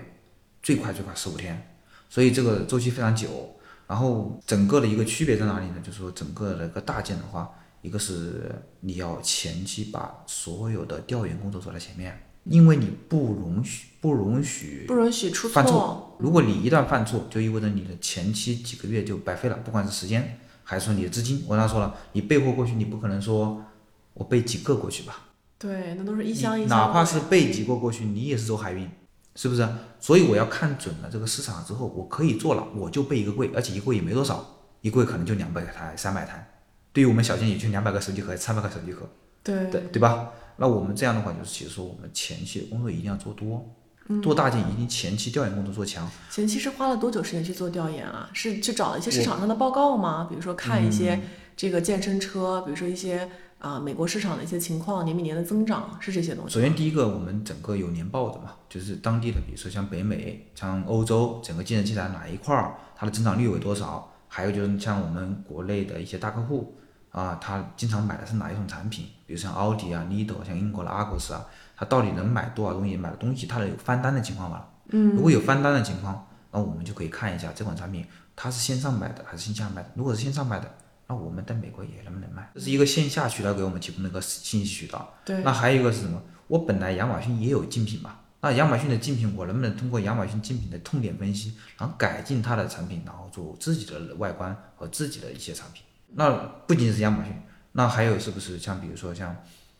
[0.61, 1.75] 最快最快十五天，
[2.09, 3.55] 所以这个周期非常久。
[3.87, 5.75] 然后整个的一个区别在哪里呢？
[5.83, 7.49] 就是说整个的一个大件的话，
[7.81, 16.17] 一个是你要前期把所有的调研工作做在前面，因为你不容许不容许不允许出犯错错。
[16.19, 21.43] 如果你一旦犯错，就意味着你的前期几个月就白费了，不管是时间还是说你的资金。
[21.47, 23.63] 我刚才说了，你备货过去，你不可能说
[24.13, 28.87] 我备几个过去吧，对，那都是一箱一箱哪怕是备几个过去，你也是走海运，
[29.35, 29.67] 是不是？
[29.99, 34.45] 所以我要看准了这个市场之后，我可以做了，我就备一个柜，而且一个柜也没多少，
[34.81, 36.47] 一柜可能就两百台、三百台。
[36.93, 39.09] 对于我们小件也就两百个手机壳、三百个手机壳，
[39.43, 40.29] 对对对吧？
[40.57, 43.65] 那我们这样的话，就是其实说我们前期的工作一定要做多，
[44.21, 46.09] 做大件一定前期调研工作做强。
[46.29, 48.29] 前期是花了多久时间去做调研啊？
[48.33, 50.27] 是去找了一些市场上的报告吗？
[50.29, 51.19] 比如说看一些
[51.55, 56.53] 这个健身车，比如说一些啊、美国市场的一些情况，年比年的增长，是这些东西。
[56.53, 64.11] 首先第一个，我们整个有年报的嘛，就是当地的，比如说像北美、像欧洲，整个健身器材哪一块儿它的增长率为多少？
[64.27, 66.75] 还有就是像我们国内的一些大客户
[67.11, 69.05] 啊，他经常买的是哪一种产品？
[69.25, 71.45] 比如像奥迪啊、Lido，像英国的 Argos 啊，
[71.75, 72.95] 他到底能买多少东西？
[72.95, 74.65] 买的东西它的有翻单的情况吗？
[74.89, 79.89] 嗯，如果有翻单的情况，那我们就可以看一下这款产品它是线上买的还是线下买的。
[79.95, 80.73] 如果是线上买的，
[81.07, 82.49] 那我们在美国也能不能卖？
[82.55, 85.13] 这是一个线下渠道给我们提供的一个信息渠道。
[85.25, 86.21] 对，那还有一个是什么？
[86.47, 95.83] 我本来亚马逊也有竞品嘛，那亚马逊的竞品，我能不能通过亚马逊竞品的痛点分析，然后改进它的产品，然后做自己的外观和自己的一些产品？
[96.13, 96.31] 那
[96.67, 97.33] 不仅仅是亚马逊，
[97.73, 99.35] 那还有是不是像比如说像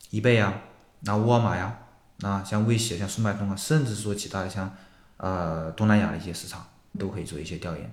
[0.09, 0.53] 易贝啊，
[1.01, 1.79] 那沃尔玛呀，
[2.19, 4.75] 那像微企、像速卖通啊，甚至说其他的像
[5.17, 6.65] 呃东南亚的一些市场，
[6.97, 7.91] 都可以做一些调研。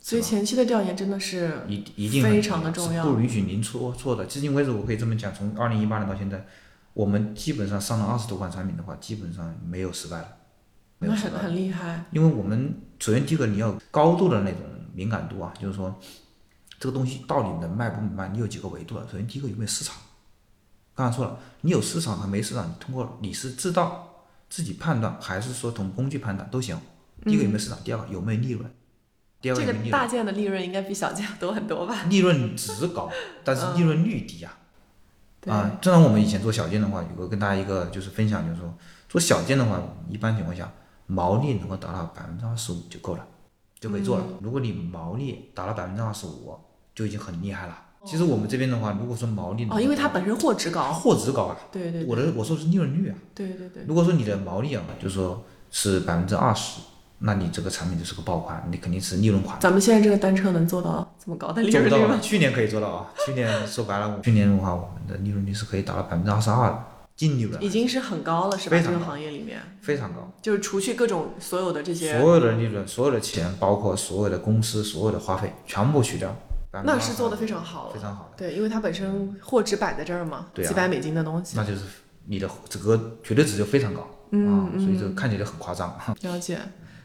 [0.00, 4.24] 所以前期的调研真的是一一定非常的重重要是不允许您出错的。
[4.26, 6.46] 至今为止，我可以这么讲，从二零一八年到现在，
[6.92, 10.28] 我们基本上上了二十多款产品的话，基本上没有失败了，
[10.98, 11.38] 没那有失败。
[11.38, 12.04] 很很厉害。
[12.12, 14.60] 因为我们首先第一个你要高度的那种
[14.94, 15.98] 敏感度啊，就是说
[16.78, 19.06] 这个东西到底能卖不卖，你有几个维度了。
[19.10, 19.96] 首先第一个有没有市场，
[20.94, 24.08] 刚才说了，你有市场和没市场，你通过你是知道
[24.48, 26.78] 自己判断，还是说从工具判断都行。
[27.24, 28.70] 第一个有没有市场，第二个有没有利润，
[29.40, 30.00] 第二个这个有没有利润。
[30.00, 32.02] 大件的利润应该比小件多很多吧？
[32.10, 33.10] 利润值高，
[33.42, 34.52] 但是利润率低呀、
[35.40, 35.78] 对啊。
[35.80, 38.72] 正常我们以前做小件的话，有个跟大家一个就是分享，就是说
[39.08, 40.70] 做小件的话，一般情况下
[41.06, 43.26] 毛利能够达到百分之二十五就够了，
[43.80, 44.24] 就可以做了。
[44.42, 46.54] 如果你毛利达到百分之二十五，
[46.96, 47.78] 就已经很厉害了。
[48.04, 50.92] 其实我们这边的话，如果说毛利能哦，因为它本身货值高。
[50.92, 53.14] 货值高啊，对对我的我说的是利润率啊。
[53.34, 53.84] 对对对。
[53.86, 56.80] 如果说你的毛利啊，就是说是百分之二十，
[57.18, 59.58] 那你这个产品就是个爆款，你肯定是利润款。
[59.60, 62.18] 咱们现在这个单车能做到这么高的利润率吗？
[62.22, 66.84] 去年可以做到啊， 去年说白了，去年的话，我们的利润率是可以达到百分之二十二的
[67.16, 68.80] 净利润，已经是很高了，是吧？
[68.80, 70.30] 这个行业里面，非常高。
[70.40, 76.36] 就是除去各种所有的这些，所有的利润、所有的钱，包括所有的公司、所有的花费，全部取掉，
[76.72, 77.94] 那是做的非常好了。
[77.94, 78.36] 非常好的。
[78.36, 81.56] 对，因为它本身货值摆在这儿嘛，对啊几百美金的东西。
[81.56, 81.82] 那就是
[82.26, 85.96] 你的这个绝对值就非常高，嗯啊，所以这个看起来很夸张。
[86.22, 86.58] 了解。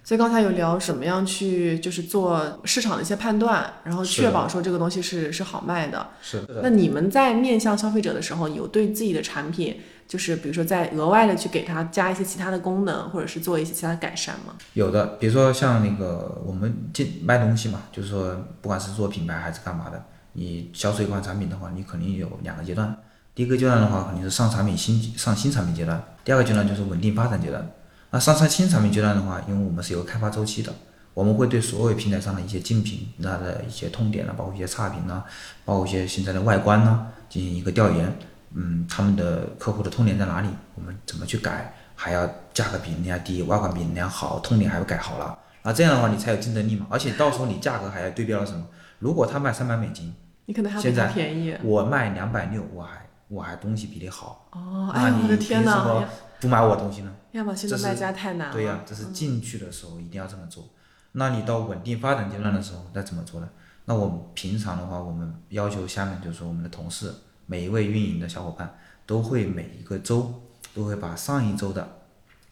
[0.04, 6.10] 所以刚才有聊怎么样去就是做市场的一些判断，然后确保说这个东西是是好卖的。
[6.22, 14.56] 是那你们在面向消费者的时候，有对自己的产品，就是比如说在额外的去给它加一些其他的功能，或者是做一些其他的改善吗？
[14.74, 22.96] 有的，比如说像那个我们进卖东西嘛，就是说不管是做品牌还是干嘛的，你销售一款产品的话，你肯定有两个阶段。
[23.34, 27.66] 第一个阶段的话，肯定是上产品新上新产品阶段；第二个阶段就是稳定发展阶段。
[28.12, 30.72] 那上上新产品阶段的话，因为我们是有开发周期的，
[31.14, 35.24] 我们会对所有平台上的一些竞品、它的一些痛点呢，包括一些差评呢，
[35.64, 38.14] 包括一些现在的外观呢，进行一个调研。
[38.54, 40.50] 嗯，他们的客户的痛点在哪里？
[40.76, 41.74] 我们怎么去改？
[41.96, 45.40] 还要价格比人家低，外观比人家好，痛点还要改好了。
[45.64, 46.88] 那这样的话，你才有竞争力嘛。
[46.90, 48.66] 而且到时候你价格还要对标了什么？
[49.00, 50.14] 如果他卖三百美金，
[50.48, 51.56] 你可能还要比现在便宜。
[51.64, 56.06] 我卖两百六，我还我还东西比你好，哦，哎呦我的天哪！
[56.50, 57.16] 么不买我东西呢？
[57.34, 58.54] 亚马逊的这卖家太难了。
[58.54, 60.68] 对呀、这是进去的时候一定要这么做。
[61.14, 63.50] 那你到稳定发展阶段的时候那怎么做呢？
[63.86, 67.14] 那我们平常的话，我们要求下面就是说我们的同事，
[67.46, 70.42] 每一位运营的小伙伴都会每一个周
[70.74, 71.88] 都会把上一周的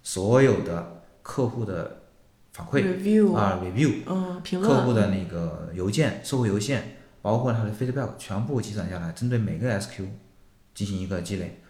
[0.03, 2.01] 所有的客户的
[2.51, 2.81] 反馈
[3.35, 10.05] 啊 review，嗯，评客户的那个邮件、售后邮件，包括他的 feedback，全部积攒下来，针对每个 SQ
[10.73, 11.61] 进行一个积累。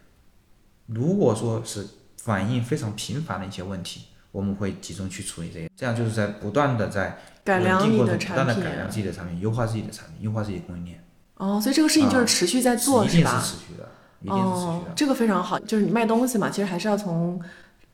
[0.88, 1.86] 如果说是
[2.24, 11.04] 反应非常频繁的一些问题，我们会集中去处理这些，这样就是在不断的在改良稳定过你的产品程不断的改良自己的产品，优化自己的产品，优化自己的供应链，
[11.36, 13.42] 哦，所以这个事情就是持续在做，啊一定是吧？
[13.44, 13.90] 持续的，
[14.22, 17.42] 一定是持续哦的。，这个非常好，就是你卖东西嘛，其实还是要从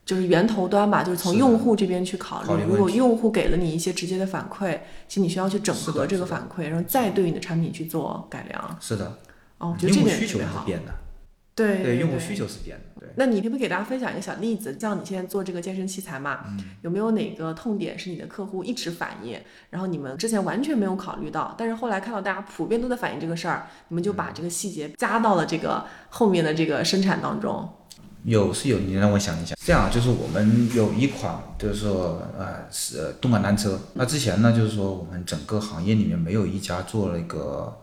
[0.04, 2.48] 就是源头端吧，就是从用户这边去考虑。
[2.48, 8.78] 考虑如果用户给了你一些直接的反馈，其实你需要去整合这个反馈，然后再对你的产品去做改良。
[8.82, 9.18] 是的，
[9.60, 10.40] 哦，我觉得这用户需求。
[10.40, 10.94] 是变的，
[11.56, 13.14] 对对，用户需求是变的，对。
[13.18, 14.76] 那你可不可以给大家分享一个小例子？
[14.80, 19.40] 像你现在做这个健身器材嘛，嗯有没有哪个痛点是你的客户一直反映，
[19.70, 27.70] 然后你们之前完全没有考虑到，但是后来看到大家普遍都在反映这个事儿，你们就嗯把这个细节加到了这个后面的这个生产当中？
[28.24, 29.56] 有是有，你让我想一想。
[29.64, 33.80] 这样就是我们有一款，就是说呃是呃动感单车。
[33.94, 37.78] 那之前呢，就是说我们整个行业里面没有一家做了一个，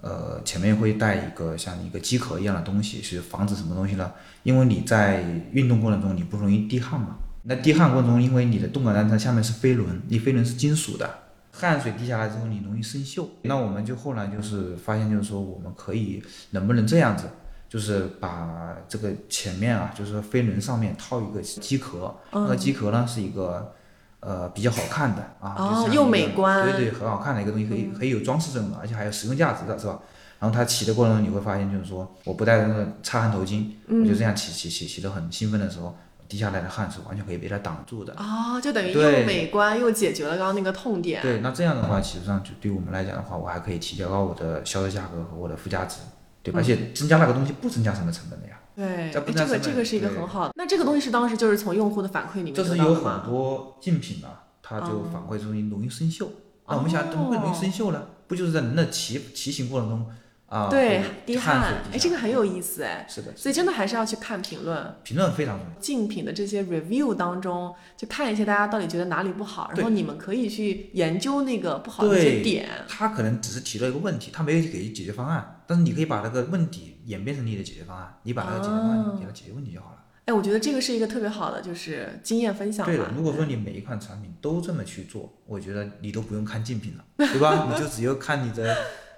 [0.00, 4.12] 呃前面会带一个像一个机壳一样的东西，是防止什么东西呢？
[4.42, 7.16] 因为你在运动过程中你不容易滴汗嘛。
[7.42, 11.08] 那滴汗过程中，因为你的动感单车下面是飞轮，你飞轮是金属的，
[11.52, 13.26] 汗水滴下来之后你容易生锈。
[13.42, 17.24] 那我们就后来就是发现，就是说我们可以能不能这样子？
[17.68, 23.72] 就是把这个前面啊，就是飞轮上面套一个机壳，那个机壳呢是一个
[24.20, 29.98] 呃比较好看的啊，哦又美观对对，很好看的一个东西，可以可以有装饰作用的，而且还有实用价值的，是吧？
[30.38, 35.94] 然后它骑的过程中你会发现，就是说我不戴那个擦汗头巾，我就这样骑骑骑骑得很兴奋的时候，
[36.28, 38.14] 滴下来的汗是完全可以被它挡住的。
[38.14, 41.20] 哦，就等于又美观又解决了刚刚那个痛点。
[41.20, 45.96] 对，那这样的话，其实上就对我们来讲的话，我还可以提高我的销售价格和我的附加值，
[46.42, 46.60] 对吧？
[46.60, 48.59] 而且增加那个东西不增加什么成本的呀。
[48.80, 50.54] 对，哎这个这个是一个很好的。
[50.56, 53.20] 那这个东西是当时就是从用户的反馈里面就是有很？
[53.24, 56.26] 多竞品啊，它就反馈出容易生锈。
[56.66, 58.02] 那我们想哦怎么会容易生锈呢？
[58.26, 60.06] 不就是在人的骑骑行过程中
[60.46, 63.06] 啊，对会，滴汗汗，哎，这个很有意思哎。
[63.08, 65.80] 是的，所以真的还是要去看评论，评论非常重要。
[65.80, 72.68] 竞品的这些 review 当中，就看一些大家到底觉得哪里不好，然后你们可以去研究那个不好的一些点。
[72.88, 79.96] 他可能只是提了一个问题，他没有给解决方案，但是你可以把那个问题演变成你的解决方案，你把那个解决方哦案给它解决问题就好了。
[80.26, 82.86] 哎，我觉得这个是一个特别好的，就是经验分享。
[82.86, 87.68] 对的，如果说你每一款产品都这么去做，我觉得你都不用看竞品了，对吧？
[87.70, 88.76] 你就只有看你的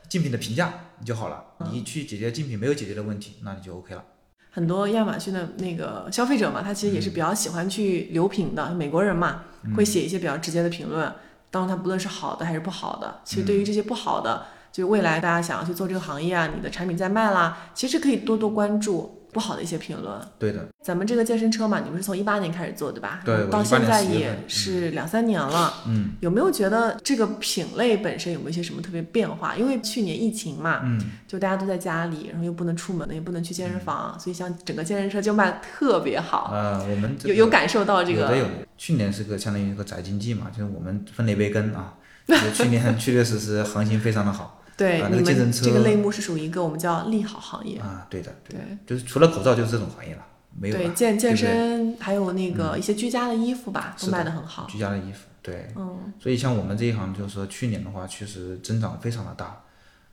[0.09, 1.45] 竞品的评价你就好了。
[1.71, 4.03] 你去解决竞品没有解决的问题，那你就 OK 了。
[4.51, 9.45] 很多亚马逊的那个消费者嘛，他其实也是比较喜欢去留评的，美国人嘛，
[9.77, 11.13] 会写一些比较直接的评论。
[11.51, 20.19] 当然，他不论是好的还是不好的，其实对于这些不好的，就未来大家想要去做这个行业啊，你的产品在卖啦，其实可以多多关注不好的一些评论。
[20.39, 23.21] 对的，咱们这个健身车嘛，你们是从一八年开始做对吧？
[23.25, 25.75] 对到我18年现在也是两三年了。
[25.87, 29.55] 嗯有没有觉得这个品类本身有没有一些什么特别变化？
[29.55, 30.99] 因为去年疫情嘛，嗯，
[31.29, 36.51] 就大家都在家里，然后又不能出门，也不能去健身房，所以像整个健身车就卖的特别好。
[36.53, 38.51] 呃，我们这个有有感受到这个有的有的。
[38.79, 41.95] 去年是个相当于一个宅经济嘛，就是我们分了一杯羹啊。
[42.25, 47.79] 就是去年确确实实行情非常的好对、啊那你个健身车们这个类目是属于一个我们叫利好行业。
[47.79, 50.25] 啊，对的，对，对就是除了口罩就是这种行业了，
[50.59, 54.67] 没有对，了，健健身还有那个一些居家的衣服吧，都卖的很好。
[54.69, 59.63] 居家的衣服，对，嗯，所以像我们这一行，就是说去年的话，确实增长非常的大，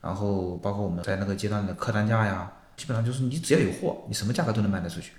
[0.00, 5.12] 然后包括我们在那个阶段的客单价呀，基本上就是你只要有货，你什么价格都能卖得出去，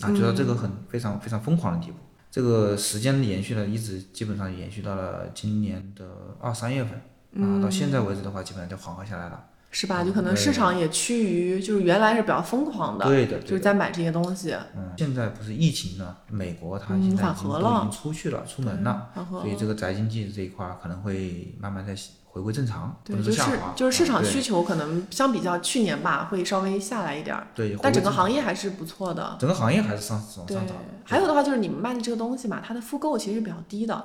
[0.00, 1.98] 啊，就到这个很非常非常疯狂的地步。
[2.30, 6.04] 这个时间延续了，一直基本上延续到了今年的
[6.40, 7.00] 二三月份，
[7.36, 9.44] 啊，到现在为止的话，基本上就缓和下来了。
[9.70, 10.04] 是吧？
[10.04, 13.60] 就可能市场也趋于，就是原来是比较疯狂的，对的，就是。
[13.60, 14.56] 在买这些东西。
[14.76, 21.92] 嗯，现在不是疫情呢，美国它嗯现在已经都和了已经出去了，出门了，所以这个宅经济这一块儿可能会慢慢在
[22.24, 23.42] 回归正常，对，就是。
[23.74, 29.36] 就是市场需求可能相比较去年吧，会稍微下来一点儿，对，但整个行业还是不错的。
[29.40, 30.72] 整个行业还是上上涨的。，
[31.02, 34.04] 还有的话就是你们卖的这个东西嘛，它的复购其实是比较低的，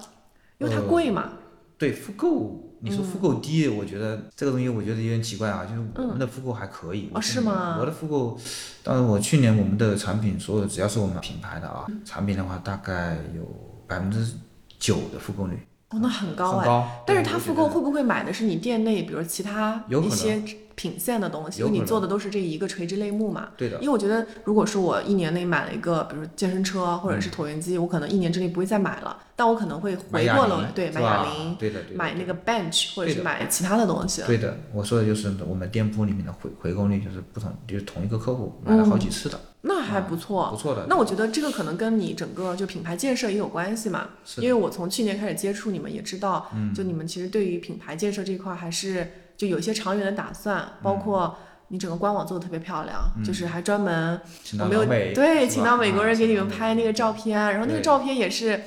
[0.57, 1.29] 因为它呃贵嘛。
[1.77, 7.07] 对复购，你说复购低，我觉得这个东西我觉得有点奇怪啊，就是我嗯们的复购还可以。
[7.07, 8.39] 哦我是吗我的复购，
[8.83, 13.43] 当然我去年我们的产品，所有只要是我们品牌的啊，嗯产品的话大概有
[13.87, 14.25] 百分之
[14.77, 15.59] 九的复购率，
[15.91, 17.03] 哦，那很高哎。
[17.05, 20.41] 但是他复购会不会买的是你店内，比如其他有一些
[20.75, 21.61] 品线的东西？
[21.61, 23.49] 因为你做的都是这一个垂直类目嘛。
[23.57, 34.21] 对的因，为我觉得，如果是我一年内买了一个，比如健身车或者是椭圆机，我可能一年之内不会再买了，但我可能会回过了，对，买哑铃，对的，对的，对的买那个 bench 或者是买其他的东西。
[34.27, 40.49] 对的，我说的就是我们店铺里面的回回购率，就是不同，就是同一个客户买了好几次的，那还不错。
[40.51, 40.85] 不错的。
[40.87, 51.37] 那我觉得这个可能跟你整个就品牌建设也有关系嘛，是因为我从去年开始接触你们，也知道，嗯就你们其实对于品牌建设这一块还是就有一些长远的打算，包嗯括
[51.67, 54.19] 你整个官网做的特别漂亮，就是还专门
[54.59, 58.61] 我没有对，请到美国人啊给你们拍那个照片，然后那个照片也是。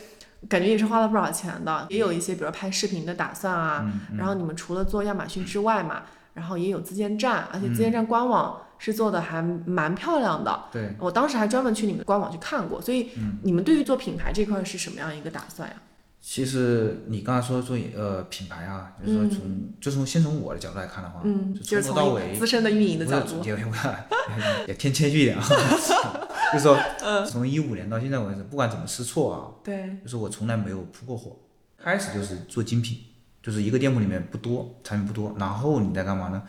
[0.49, 3.89] 感觉也是花了不少钱的，也有一些比如拍视频的打算啊。
[4.11, 6.03] 嗯然后你们除了做亚马逊之外嘛，
[6.35, 10.65] 然后也有自建站，而且自建站官网是做的还蛮漂亮的。
[10.73, 15.77] 对，我当时还专门去你们的官网去看过，所以嗯你们对于做品牌这块是什么样一个打算呀？
[16.21, 25.43] 其实你刚才说做呃品牌啊，就是说从、就从先从我的角度来看的话，嗯，就就是从头到尾从一个资深的运营的角度，也 也也偏谦虚一点啊，
[26.53, 31.37] 就是说嗯从一五年到现在为止，不管怎么试错啊，对，就是我从来没有铺过货，
[31.77, 32.99] 开始就是做精品，
[33.43, 36.41] 就是一个店铺里面不多，产品不多，然后你在干嘛呢？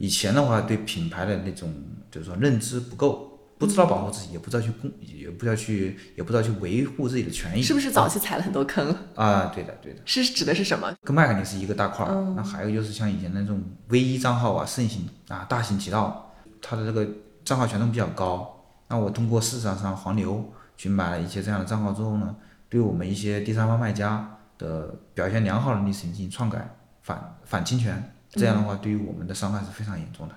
[0.00, 1.70] 以前的话对品牌的那种
[2.10, 7.62] 就是说认知不够，不知道保护自己，也不知道去公，也不知道去，也不知道去维护自己的权益。
[7.62, 8.88] 是不是早期踩了很多坑？
[9.14, 9.52] 啊？
[9.54, 10.90] 对的，对的，是指的是什么？
[11.02, 12.12] 跟麦肯定是一个大块儿。
[12.14, 17.06] 嗯那还有就是像以前那种 V 一账号啊盛行啊，大行其道，它的这个
[17.44, 18.64] 账号权重比较高。
[18.88, 22.34] 那我通过市场上黄牛去买了一些这样的账号之后呢，
[22.70, 30.34] 对我们一些第三方卖家的表现良好的历史进行篡改、反反侵权，这样的话对于我们的伤害是非常严重的。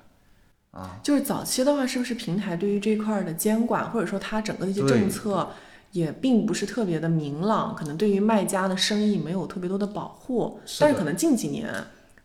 [0.71, 5.47] 啊，就是早期的话，是不是平台对于这块儿的监管，或者说它整个的一些政策，
[5.91, 10.59] 也并不是特别的明朗，可能对于卖家的生意没有特别多的保护。
[10.65, 11.71] 是但是可能近几年，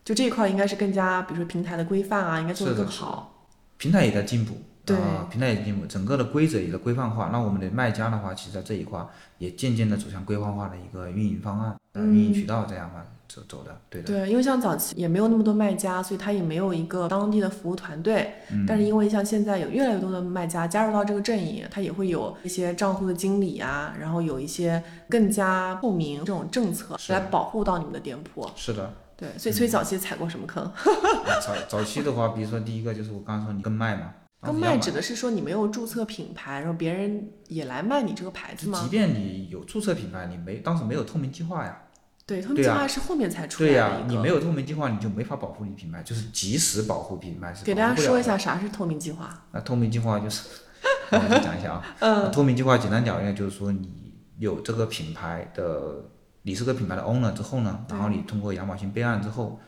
[0.02, 3.46] 就这一块儿应该是更加，比如说平台的规范啊，应该做得更好。
[3.76, 4.54] 平台也在进步，
[4.88, 7.28] 对啊，平台也在进步，整个的规则也在规范化。
[7.32, 9.04] 那我们的卖家的话，其实在这一块
[9.38, 14.06] 也渐渐的走向规范化的一个运营方案、呃嗯运营渠道这样嘛走走的，对的。
[14.06, 18.32] 对，因为像早期也没有那么多卖家，所以他也没有一个当地的服务团队。
[18.50, 28.48] 嗯但是因为像现在有越来越多的卖家加入到这个阵营，他也会有一些账户的经理啊，然后有一些更加透明这种政策来保护到你们的店铺。
[28.56, 30.64] 是的，对，所以所以早期踩过什么坑？
[31.44, 38.80] 早早期的话，比如说第一个就是我刚刚说你跟卖嘛，跟卖指的是说你没有注册品牌，然后别人也来卖你这个牌子吗？
[38.82, 41.82] 即便你有注册品牌，你没当时没有透明计划呀。
[42.24, 49.46] 对，透明计划是后面才出来的对的呀、你没有透明计划，你就没法保护你品牌，就是及时保护品牌是给大家说一下啥是透明计划。
[49.50, 50.46] 那透明计划就是，
[51.10, 51.84] 我再讲一下啊。
[51.98, 52.30] 嗯。
[52.30, 56.04] 透明计划简单讲一下，就是说你有这个品牌的，
[56.42, 59.58] 你是个品牌的 owner 之后呢，然后你通过亚马逊备案之后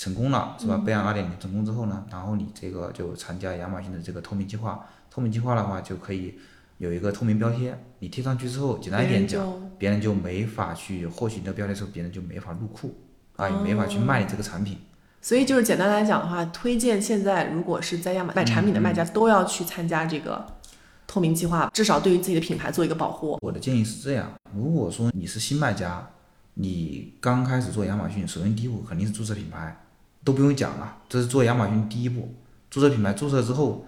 [0.00, 0.78] 成功了，是吧？
[0.78, 4.82] 备案二点零成功之后呢，然后你这个就参加亚马逊的这个透明计划。
[5.10, 6.38] 透明计划的话，就可以
[6.78, 12.96] 有一个透明标贴，你贴上去之后，简单一点讲，就别人就没法去获取你的标贴的时候，别人就没法入库
[13.36, 14.78] 啊，也没法去卖你这个产品。
[15.20, 20.46] 所以就是简单来讲的话，推荐现在如果是在亚马卖产品的卖家都要去参加这个
[21.06, 23.38] 透明计划，至少对于自己的品牌做一个保护。
[23.42, 26.08] 我的建议是这样：如果说你是新卖家，
[26.54, 29.76] 你刚开始做亚马逊，首先第一步肯定是注册品牌，
[30.24, 32.34] 都不用讲了，这是做亚马逊第一步。
[32.68, 33.86] 注册品牌，注册之后，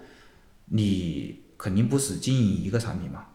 [0.65, 3.25] 你肯定不是经营一个产品嘛。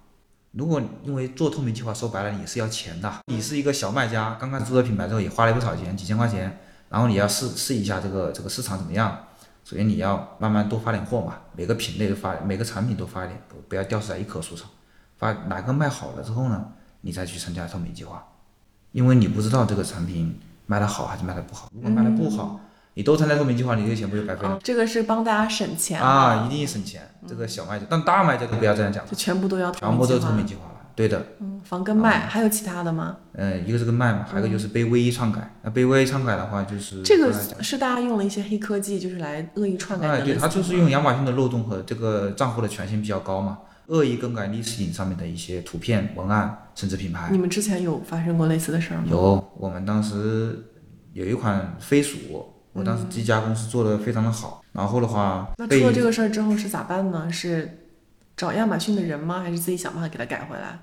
[0.53, 3.13] 如果因为做透明计划，说白了你是要钱的。
[3.27, 9.27] 你是一个小卖家，刚开始注册品牌之后也花了不少钱，几千块钱，然后你要试试一下这个这个市场怎么样。
[9.65, 14.67] 首先你要慢慢多发点货嘛，每个品类都发，每个产品都发一点，不不要吊死在一棵树上。
[15.19, 16.73] 发哪个卖好了之后呢，
[17.03, 18.27] 你再去参加透明计划，
[18.93, 21.71] 因为你不知道这个产品卖的好还是卖的不好。
[21.75, 22.59] 如果卖的不好，
[22.99, 24.55] 你都参加透明计划，你这个钱不就白费了？
[24.55, 27.01] 嗯，这个是帮大家省钱啊，一定省钱。
[27.29, 30.65] 这个小卖家，但大卖家就不要这样讲，就全部都要透全部都是透明计划。
[30.65, 30.73] 了。
[30.97, 33.19] 对的，嗯，防跟卖，还有其他的吗？
[33.35, 35.49] 嗯，一个是个卖嘛，还有一个就是被微一篡改。
[35.63, 37.33] 那被微一篡改的话，就是这个
[37.63, 47.29] 是大家用了一些黑科技，就是来恶意篡改哎，对，的类似他就是用亚马逊的漏洞和这个账户的权限比较高嘛，恶意更改 listing 上面的一些图片、文案，甚至品牌。
[47.31, 49.05] 你们之前有发生过类似的事儿吗？
[49.09, 50.59] 有，我们当时
[51.13, 52.19] 有一款飞鼠，
[52.73, 57.31] 我当时这家公司做的非常的好，然后的话那出了这个事儿之后是咋办呢？
[57.33, 57.87] 是
[58.37, 59.41] 找亚马逊的人吗？
[59.41, 60.79] 还是自己想办法给他改回来？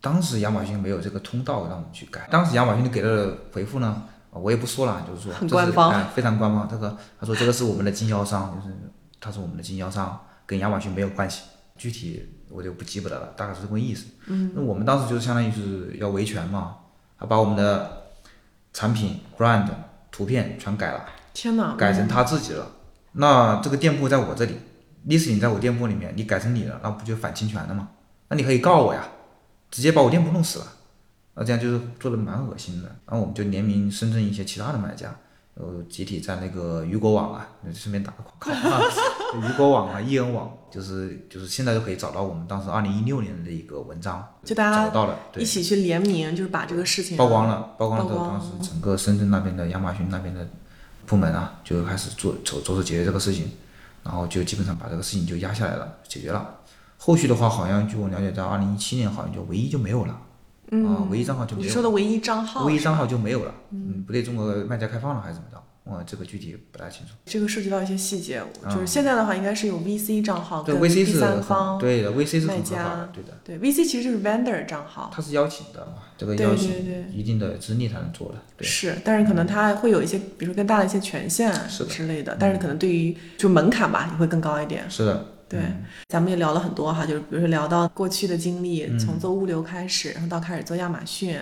[0.00, 6.68] 当时亚马逊没有这个通道让我们去改，当时亚马逊给的回复呢，我也不说了，就是说很官方哎非常官方。
[6.68, 8.74] 这个他说这个是我们的经销商，就是
[9.18, 11.44] 他是我们的经销商，跟亚马逊没有关系，
[11.76, 14.04] 具体我就不记不得了，大概是这个意思。
[14.26, 16.76] 嗯，那我们当时就是相当于是要维权嘛，
[17.18, 18.04] 他把我们的
[18.74, 19.66] 产品 brand
[20.14, 21.04] 图片全改了。
[21.32, 21.74] 天哪！
[21.74, 22.70] 改成他自己了。
[23.14, 24.56] 那这个店铺在我这里
[25.08, 27.88] ，listing 在我店铺里面，你改成你了，那不就反侵权了吗？
[28.28, 29.04] 那你可以告我呀，
[29.72, 30.66] 直接把我店铺弄死了。
[31.34, 32.88] 那这样就是做的蛮恶心的。
[33.06, 35.12] 然后我们就联名深圳一些其他的买家，
[35.54, 38.80] 呃，集体在那个雨果网啊， 顺便打个广告啊，
[39.38, 45.42] 雨果网啊、易恩网，就是就是现在都可以找到我们当时二零一六年的一个文章，就大家找到了，对。
[45.42, 50.44] 一，起去联名，就是把这个事情曝光了，曝光了之后，当时整个深圳那边的亚马逊那边的
[51.06, 53.48] 部门啊，就开始做着着手解决这个事情，
[54.02, 56.56] 然后就基本上把这个事情就压下来了，解决了。
[56.98, 60.18] 后续的话，好像据我了解，在二零一七年好像就唯一就没有了，
[60.86, 65.62] 啊，唯一账号就没有了，你说的唯一账号，唯一账号就没有了，嗯，不对，中国卖家开放了还是怎么着？
[65.84, 67.12] 我这个具体不大清楚。
[67.26, 76.70] 这个涉及到一些细节，就是现在的话应该是有 VC 账号跟，VC 第三方，对的，VC 是卖很合法的，对的，对 VC 其实就是 vendor 账号，他是邀请的嘛，这个邀请
[77.12, 78.66] 一定的资历才能做的，对。
[78.66, 84.88] 是，但是可能它会有一些，比如说更大的一些权限是的之类的，但是可能对于就门槛吧也会更高一点。
[84.88, 91.38] 是的，对，嗯咱们也聊了很多哈，就是比如说聊到过去的经历，嗯从做物流开始，然后到开始做亚马逊，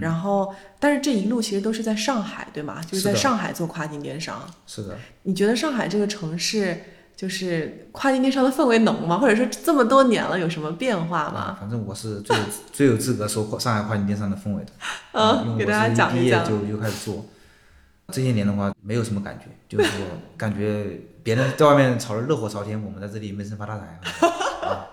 [0.00, 2.80] 然后但是这一路其实都是在上海，对吗？
[2.82, 4.42] 就是在上海做跨境电商。
[4.66, 4.96] 是的。
[5.22, 6.78] 你觉得上海这个城市
[7.16, 9.18] 就是跨境电商的氛围浓吗？
[9.18, 11.40] 或者说这么多年了有什么变化吗？
[11.40, 12.36] 啊，反正我是最
[12.72, 14.72] 最有资格说上海跨境电商的氛围的，
[15.12, 17.24] 嗯给大家讲一讲毕业就就开始做，
[18.08, 19.98] 这些年的话没有什么感觉，就是说
[20.36, 23.98] 感觉别人在外面炒得热火朝天，我们在这里闷声发大财，
[24.68, 24.84] 啊，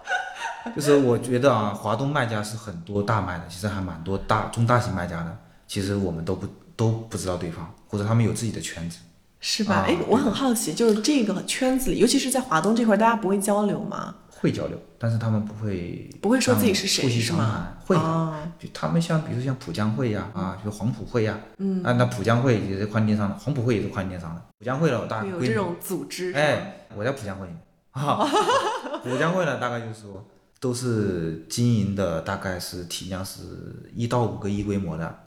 [0.74, 9.00] 就是我觉得啊，华东卖家是很多大卖的，其实还蛮多大中大型卖家的，其实我们都不都不知道对方，或者他们有自己的圈子，
[9.42, 9.76] 是吧？
[9.76, 14.16] 啊哎、我很好奇，就是这个圈子里，尤其是在华东这块，大家不会交流吗？
[14.42, 18.02] 会交流，但是他们不会不会说自己是谁是吗，会的。
[18.02, 18.36] 哦。
[18.60, 27.48] 就他们像比如说像浦江会呀，啊，就黄埔会呀，嗯，啊，那浦江会也是跨境电商的，黄埔会也是跨境电商的，浦江会老大有这种组织哎，我在浦江会。
[27.92, 28.26] 啊，
[29.04, 30.26] 浦江会呢，大概就是说
[30.60, 33.42] 都是经营的，大概是体量是
[33.94, 35.20] 一到五个亿规模的，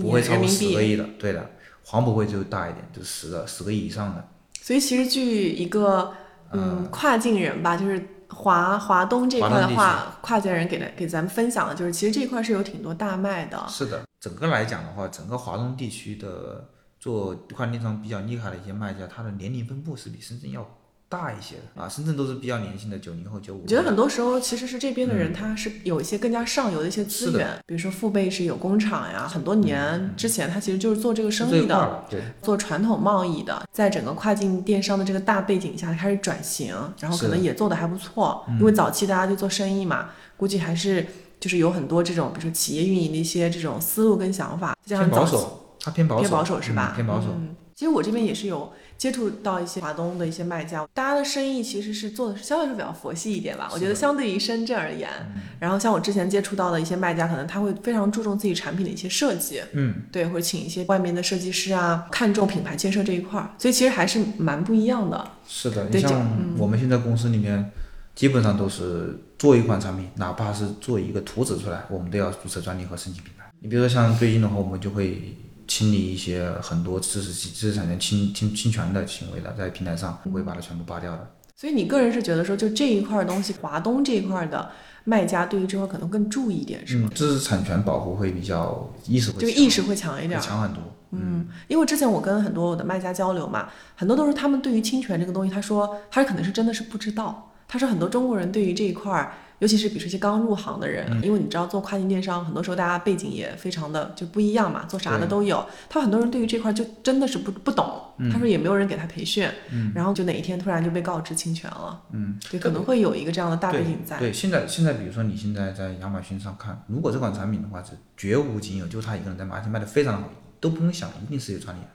[0.00, 0.46] 不会超过。
[0.46, 1.50] 十个亿的，对的，
[1.84, 4.24] 黄埔会就大一点，就十个十个亿以上的，
[4.60, 6.12] 所以其实据一个
[6.52, 7.98] 嗯跨境人吧，就是
[8.28, 13.64] 华华东这一块的话，跨界人给的给咱们分享的就是，其实这一块是有挺多大卖的。
[13.68, 16.68] 是的，整个来讲的话，整个华东地区的
[16.98, 20.66] 做跨境电商比较厉害的一些卖家，他的年龄分布是比深圳要
[21.08, 21.88] 大一些的啊。
[21.88, 23.62] 深圳都是比较年轻的九零后、九五。
[23.62, 31.76] 我觉得很多时候其实是这边的人，他是有一些更加上游的一些资源，比如说父辈是有工厂呀，很多年之前他其实就是做这个生意的。
[31.76, 38.44] 儿对，做传统贸易的，在整个跨境电商的这个大背景下开始转型，然后可能也做的还不错。
[38.58, 41.06] 因为早期大家就做生意嘛，估计还是
[41.38, 46.92] 就是有很多这种，比如说企业运营的一些这种思路跟想法，再加上偏保守，他偏保守，偏保守是吧？
[46.92, 47.28] 嗯偏保守。
[47.76, 53.68] 嗯其实我这边也是有接触到一些华东的一些卖家，大家的生意其实是做的是相对来说比较佛系一点吧。
[53.70, 65.32] 我觉得相对于深圳而言，嗯然后像我之前接触到的一些卖家，可能他会非常注重自己产品的一些设计，嗯，对，或者请一些外面的设计师啊，看重品牌建设这一块儿，所以其实还是蛮不一样的。
[65.46, 67.70] 是的，这你像我们现在公司里面，
[68.14, 73.44] 基本上都是做一款产品，哪怕是做一个图纸出来，我们都要注册专利和申请品牌。
[73.60, 75.36] 你比如说像最近的话，我们就会
[75.66, 81.30] 清理一些很多知识知识产权侵侵侵权的行为的，在平台上我会把它全部扒掉的。
[81.54, 84.70] 所以你个人是觉得说，就这一块儿东西，华东这一块儿的
[85.04, 87.08] 卖家对于这块儿可能更注意一点，是吗？
[87.10, 90.82] 嗯，知识产权保护会比较意识会强这个意识会强一点强很多。
[91.12, 97.50] 嗯，因为之前我跟很多我的卖家交流嘛，很多都是他们对于侵权这个东西，他说他可能是真的是不知道。
[97.68, 105.66] 他说很多中国人对于这一块儿，尤其是比如说一些刚入行的人，因为你知道做跨境电商，很多时候大家背景也非常的就不一样嘛，做啥的都有。
[105.88, 108.00] 他很多人对于这块儿就真的是不不懂，
[108.30, 109.48] 他说也没有人给他培训，
[109.94, 112.02] 然后就哪一天突然就被告知侵权了。
[112.12, 114.18] 嗯，对，可能会有一个这样的大背景在。
[114.18, 120.28] 对，现在现在比如说你现在在亚马逊上看，如果这款产品的话是绝无仅有，就他一个人在卖，而且卖的非常好，
[120.60, 121.88] 都不用想，一定是有专利的，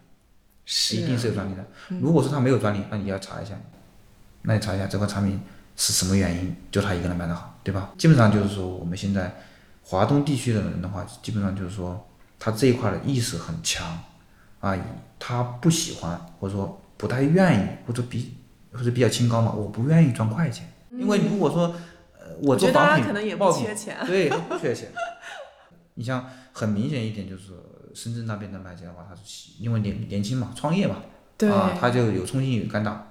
[0.66, 1.64] 是一定是有专利的。
[2.02, 3.54] 如果说他没有专利，那你要查一下，
[4.42, 5.40] 那你查一下这款产品
[5.76, 7.92] 是什么原因，就他一个人卖的好，对吧？
[7.98, 9.36] 基本上就是说我们现在
[9.84, 12.08] 华东地区的人的话，基本上就是说
[12.40, 13.86] 他这一块的意识很强，
[14.60, 14.76] 啊，
[15.20, 18.36] 他不喜欢或者说不太愿意，或者比
[18.72, 21.76] 或者比较清高嘛，我不愿意赚快钱，因为如果说
[22.20, 23.98] 呃我做仿品可能也不缺钱。
[24.08, 24.90] 对，他不缺钱。
[25.96, 27.52] 你像很明显一点就是
[27.94, 30.96] 深圳那边的卖家的话，他是喜因为年年轻嘛，创业嘛，
[31.52, 33.11] 啊，他就有冲劲有干打，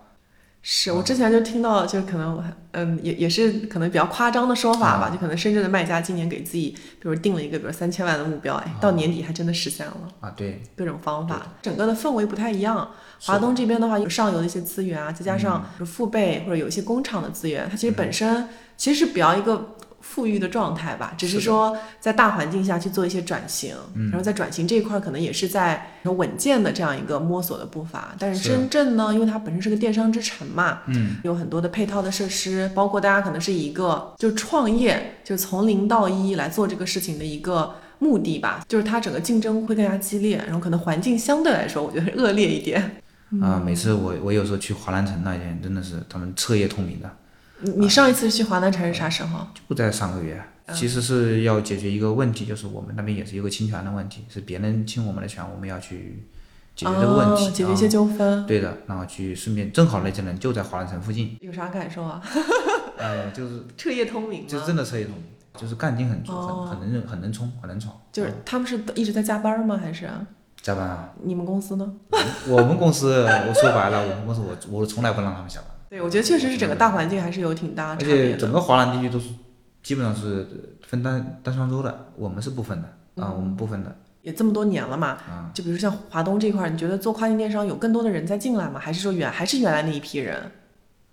[0.62, 2.42] 是我之前就听到，就可能
[2.72, 12.90] 嗯，也也是可能比较夸张的说法吧，就可能深圳的卖家今年给自己，比如定了一个比如三千万的目标，哎，到年底还真的实现了，啊，对，各种方法，整个的氛围不太一样。
[13.22, 19.76] 华东这边的话，有上游的一些资源啊，再加上父辈或者有一些工厂的资源，它其实本身其实是比较一个。
[20.00, 23.74] 富裕的状态吧，只是说在大环境下去做一些转型，
[24.10, 28.14] 然后在转型这一块儿可能也是在稳健的这样一个摸索的步伐。
[28.18, 28.48] 但是是。
[28.50, 42.96] 深圳呢，因为它本身是个电商之城嘛，嗯，有很多的配套的设施，包括大家可能是一个就创业，就从零到一来做这个事情的一个目的吧，就是它整个竞争会更加激烈，然后可能环境相对来说，我觉得是恶劣一点。
[43.40, 47.08] 啊，每次我我有时候去华南城那边，真的是他们彻夜通明的，
[47.62, 49.46] 你你上一次去华南城是啥时候？
[49.68, 50.42] 就在上个月，
[50.72, 56.24] 其实是要解决一个问题，就是我们那边也是一个侵权的问题，是别人侵我们的权，我们要去
[56.74, 58.46] 解决这个问题，哦、解决一些啊纠纷。
[58.46, 62.22] 对的，然后去顺便正好那些人就在华南城附近，有啥感受啊？
[62.98, 64.46] 呃，就是 彻夜通明？
[64.46, 65.24] 就是真的彻夜通明，
[65.60, 67.94] 就是干劲很足，哦很很能很能冲，很能闯。
[68.12, 69.76] 就是他们是一直在加班吗？
[69.76, 70.08] 还是
[70.62, 71.10] 加班啊？
[71.22, 71.92] 你们公司呢？
[72.46, 78.30] 我们公司，我说白了，我们公司我我从来不让他们下班，对，我觉得确实是整个大环境还是有挺大而差别的。
[78.30, 79.28] 且整个华南地区都是
[79.82, 80.46] 基本上是
[80.86, 83.94] 分单单双周的，我们是不分的嗯啊，我们不分的。
[84.22, 88.78] 也这么多年了嘛，啊就比如像华东这块儿，你觉得做跨境电商有更多的人在进来吗？
[88.78, 90.48] 还是说原还是原来那一批人？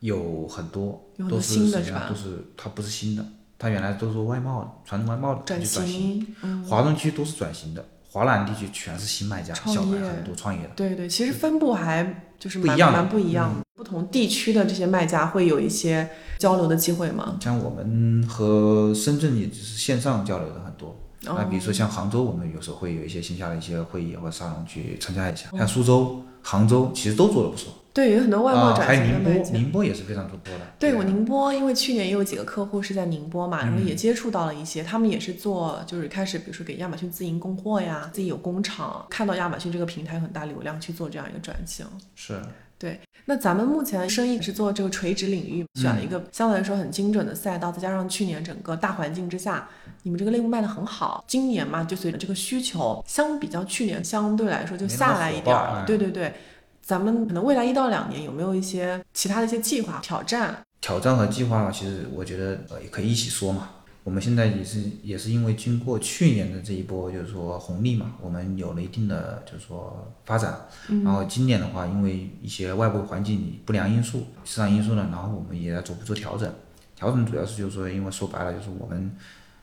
[0.02, 3.26] 有很多有很多都是新的是吧都是它不是新的，
[3.58, 5.88] 它原来都是外贸的，传统外贸的，它转型。
[5.88, 7.84] 型，嗯，华东区都是转型的，
[8.18, 10.70] 华南地区全是新卖家，小白很多创业的。
[10.76, 13.62] 对对，其实分布还就是蛮不一样不一样的。
[13.76, 16.10] 不同地区的这些卖家会有一些
[16.40, 17.38] 交流的机会吗？
[17.40, 20.90] 像我们和深圳也就是线上交流的很多。
[21.28, 25.50] 哦那比如说像杭州，我们有时候会有一些线下的一些会议或者沙龙去参加一下。
[25.56, 27.72] 像苏州、杭州其实都做的不错。
[27.98, 29.52] 对，有很多外贸啊，转还有宁波，型的卖家。
[29.58, 30.68] 宁波也是非常不错的。
[30.78, 41.88] 对我宁波，因为去年也有几个客户是在宁波嘛，然后也接触到了一些，他们也是做，就是开始比如说给亚马逊自营供货呀，自己有工厂，看到亚马逊这个平台有很大流量去做这样一个转型。
[42.14, 42.40] 是
[42.78, 49.68] 对那咱们目前生意是做这个垂直领域，选了一个相对来说很精准的赛道，再加上去年整个大环境之下，
[50.04, 51.26] 你们这个类目卖得很好。
[51.28, 56.32] 今年嘛，就随着这个需求，相比较去年相对来说就下来一点儿对对对，
[56.88, 60.58] 咱们可能未来一到两年有没有一些其他的一些计划挑战？
[60.80, 63.72] 挑战和计划的话，其实我觉得呃也可以一起说嘛。
[64.06, 70.62] 我们现在也是也是因为经过去年的这一波就是说红利嘛，我们有了一定的就是说发展，
[71.04, 76.50] 然后今年的话，因为一些外部环境不良因素、市场因素呢，然后我们也在逐步做调整。
[76.96, 79.14] 调整主要是就是说，因为说白了就是我们，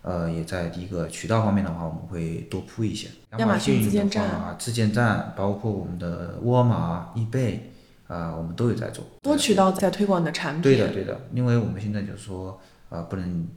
[0.05, 3.09] 呃，也在第一个渠道方面的话，我们会多铺一些。
[3.38, 7.72] 亚马逊自建站啊，自建站，包括我们的沃尔玛、易贝，
[8.07, 9.05] 啊，我们都有在做。
[9.20, 10.62] 多渠道在推广你的产品。
[10.62, 13.48] 对的，对的，因为我们现在就是说，呃，不能。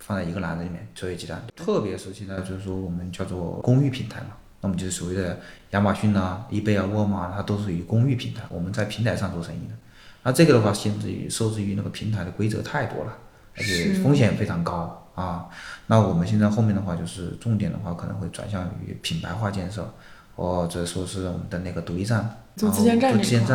[0.00, 4.28] 放在一个篮子里面作为鸡蛋，特别是现在就是说我们叫做公寓平台嘛，
[4.60, 5.38] 那么就是所谓的
[5.72, 9.74] 亚马逊啊、易贝啊、沃尔玛，它都属于公寓平台，我们在平台上做生意的。
[10.22, 13.18] 那这个的话，限制于受制于那个平台的规则太多了，
[13.56, 15.48] 而且风险非常高啊。
[15.86, 19.92] 那我们现在后面的话，就是重点的话，可能会转向于品牌化建设，
[20.36, 23.46] 或者说是我们的那个独立站，做自建站这一块，自建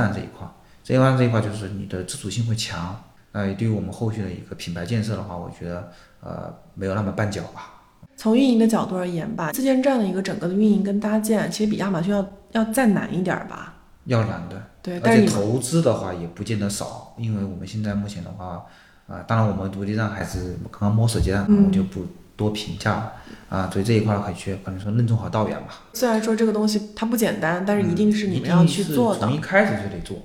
[1.00, 3.02] 站这一块就是你的自主性会强。
[3.32, 5.92] 那对于我们后续的一个品牌建设的话，我觉得。
[6.26, 7.84] 呃，没有那么绊脚吧。
[8.16, 13.74] 从运营的角度而言吧，自建站的一个整个的运营跟搭建，其实比亚马逊要要再难一点吧。
[14.06, 14.98] 要难的，对。
[15.00, 18.66] 而且投资的话也不见得少，因为我们现在目前的话，
[19.08, 23.14] 啊，当然我们独立站还是刚刚摸索阶段，我就不多评价了。
[23.50, 25.84] 啊，所以这一块可以去可能说任重而道远吧。
[25.94, 29.20] 虽然说这个东西它不简单，但是一定是你们要去做的。
[29.20, 30.18] 从一开始就得做。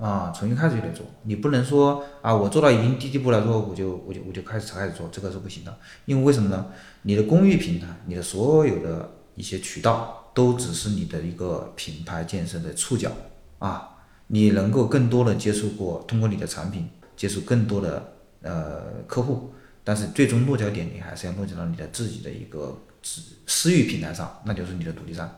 [0.00, 5.76] 啊，从一开始就得做，你不能说啊，我做到已经低地步了，之后我就我就我就开始才开始做，这个是不行的。
[6.06, 6.68] 因为为什么呢？
[7.02, 13.10] 你的公域平台，你的所有的一些渠道，都只是你的一个品牌建设的触角
[13.58, 13.90] 啊。
[14.28, 18.12] 你能够更多的接触过，通过你的产品接触更多的
[18.42, 19.52] 呃客户，
[19.84, 25.30] 但是最终落脚点你还是要落脚到你的自己的一个私私域平台上，那就是你的独立站。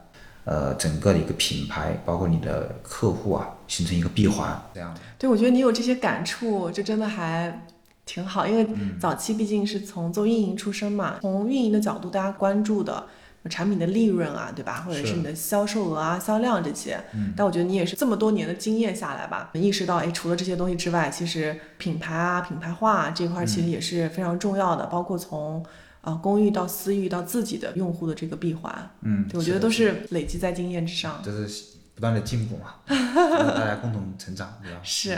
[0.45, 4.93] 呃，整个的一个品牌，包括你的客户啊，形成一个闭环，这样。
[5.17, 7.65] 对，我觉得你有这些感触，就真的还
[8.05, 8.45] 挺好。
[8.45, 8.67] 因为
[8.99, 13.07] 早期毕竟是从做运营出身嘛，从运营的角度，大家关注的
[13.51, 14.85] 产品的利润啊，对吧？
[14.87, 16.99] 或者是你的销售额啊、销量这些。
[17.15, 17.33] 嗯。
[17.37, 25.65] 但我觉得你也是这么多年的经验下来吧，意识到，哎，除了这些东西之外，其实品牌啊、品牌化这块其实也是非常重要的，包括从。
[26.03, 31.47] 啊，公域到私域到自己的用户的这个闭环，嗯，对我觉得都是累积在经验之上，就是
[31.95, 32.75] 不断的进步嘛，
[33.55, 34.81] 大家共同成长，对吧？
[34.83, 35.17] 是。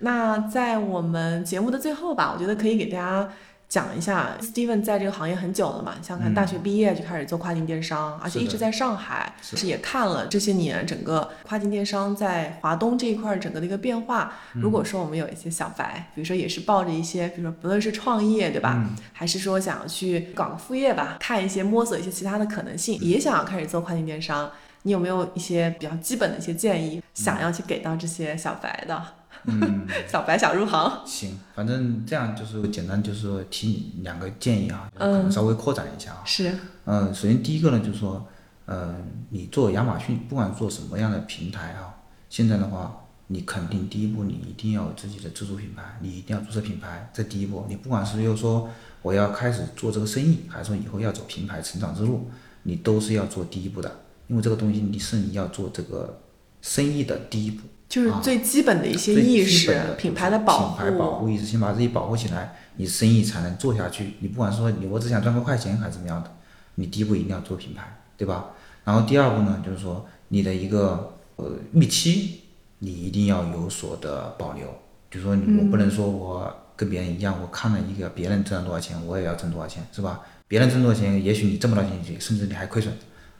[0.00, 3.32] 那在我们节目的最后吧，我觉得可以给大家。
[3.68, 14.32] 讲一下，Steven 在这个行业很久了嘛，像看大学毕业就开始做跨境电商，而且一直在上海，是也看了这些年整个跨境电商在华东这一块整个的一个变化。
[14.52, 24.48] 如果说我们有一些小白，比如说也是抱着一些，比如说不论是创业对吧，还是说想要去搞个副业吧，看一些摸索一些其他的可能性，也想要开始做跨境电商，
[24.82, 29.02] 你有没有一些比较基本的一些建议，想要去给到这些小白的？
[29.46, 36.22] 嗯， 小白想入行，行，反正这样就是简单，就是说提你两个建议啊，可能稍微扩展一下啊。
[36.24, 36.52] 是，
[36.84, 38.26] 嗯，首先第一个呢，就是说，
[38.66, 38.94] 呃，
[39.30, 41.94] 你做亚马逊，不管做什么样的平台啊，
[42.28, 47.64] 现在的话，你肯定第一步你一定要有自己的自主品牌，你一定要注册品牌，这第一步。
[47.68, 48.68] 你不管是又说
[49.02, 52.28] 我要开始做这个生意，还是说以后要走品牌成长之路，
[52.64, 56.20] 你都是要做第一步的，因为这个东西你是你要做这个
[56.60, 57.62] 生意的第一步。
[57.88, 64.14] 就是最基本的一些意识，品牌的保护，品牌保护意识，先把自己保护起来，你生意才能做下去。
[64.20, 66.30] 你不管说你我只想赚个快钱还是怎么样的，
[66.74, 67.82] 你第一步一定要做品牌，
[68.16, 68.46] 对吧？
[68.84, 72.40] 然后第二步呢，就是说你的一个呃预期，
[72.80, 74.66] 你一定要有所的保留。
[75.10, 80.20] 就是说我不能说我跟别人一样，我看了一个别人挣了多少钱，我也要挣多少钱，是吧？
[80.48, 82.92] 别人挣多少钱，也许你挣不到钱，甚至你还亏损。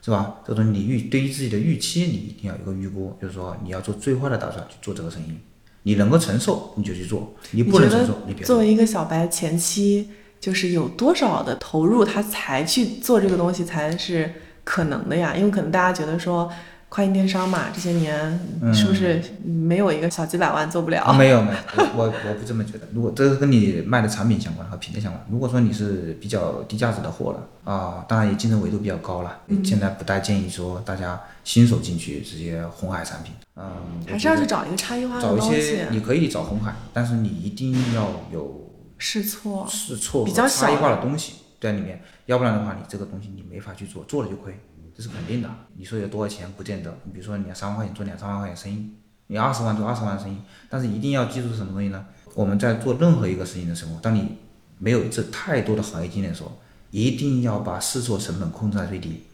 [0.06, 0.36] 是吧？
[0.46, 5.36] 这种你预对于自己的预期，你一定要有个预估，就是说你要做最坏的打算去做这个生意，
[5.82, 14.32] 你能够承受你就去做，你不能承受你别做作为一个小白，前期就是有多少的投入，他才去做这个东西才是
[14.62, 15.34] 可能的呀？
[15.36, 16.48] 因为可能大家觉得说。
[16.88, 18.38] 跨境电商嘛，这些年
[18.72, 21.12] 是不是没有一个小几百万做不了？
[21.14, 22.86] 没有没有，我我不这么觉得。
[22.94, 29.40] 如果这是跟你卖的产品相关和品类相关，如果说你是比较低价值的货了啊，当然也竞争维度比较高了。
[29.64, 33.64] 现在不太建议说大家新手进去直接红海产品，嗯，
[34.08, 44.56] 还是要去找一个差异化的找一些，你可以找红海，但是你一定要有试错、试错比较差异化的东西在里面，要不然的话，你这个东西你没法去做，做了就亏。
[44.96, 45.50] 这是肯定的。
[45.76, 46.96] 你说有多少钱不见得。
[47.04, 48.90] 你比如说你三万块钱做两三万块钱生意，
[49.26, 50.38] 你二十万做二十万生意，
[50.70, 52.06] 但是一定要记住是什么东西呢？
[52.34, 54.38] 我们在做任何一个事情的时候，当你
[54.78, 56.58] 没有这太多的行业经验的时候，
[56.90, 59.24] 一定要把试错成本控制在最低。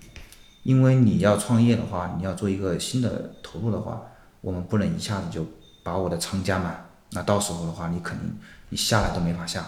[0.65, 4.03] 因为你要创业的话，你要做一个新的投入的话，
[4.41, 5.47] 我们不能一下子就
[5.85, 8.37] 把我的仓加满，那到时候的话，你肯定
[8.71, 9.65] 你下来都没法下，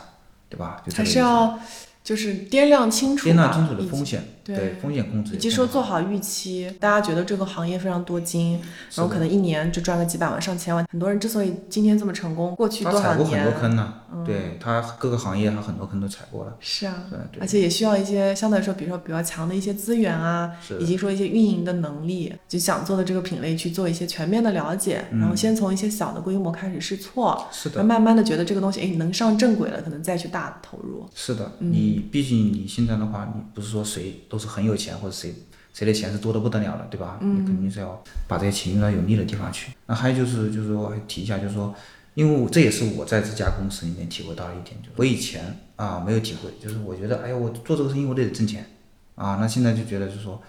[0.49, 0.83] 对吧？
[0.93, 1.59] 还是要。
[2.05, 4.57] 就是掂量清楚，掂量清楚的风险，对。
[4.57, 5.55] 对风险控制以及。
[5.55, 8.61] 说做好预期，大家觉得这个行业非常多金，
[8.93, 10.85] 然后可能一年就赚个几百万、上千万。
[10.91, 14.25] 很多人之所以今天这么成功，过去他多少年，踩过很多坑呢、嗯。
[14.25, 17.41] 对他各个行业他很多坑都踩过了，是啊，对对。
[17.41, 31.09] 而且也需要一些相对来说，比如说比较强的一些资源啊，以及说一些运营的能力，就想做的这个品类去做一些全面的了解，然后先从一些小的规模开始试错，是的，然后慢慢的觉得这个东西哎能上正轨了，可能再去大投入。
[31.15, 31.73] 是的，嗯。
[31.73, 35.33] 你毕竟你现在的话，你不是说谁都是很有钱，或者谁
[35.73, 37.19] 谁的钱是多的不得了的，对吧？
[37.21, 39.73] 嗯你肯定是要把这些钱用到有利的地方去。
[39.87, 41.73] 那还有就是，就是说还提一下，就是说，
[42.15, 48.69] 因为我这也是我在这家公司里面体会到的一点，就是我以前啊没有体会，就是我觉得，哎呀，我做这个生意我得挣钱
[49.15, 50.43] 啊，那现在就觉得就是说，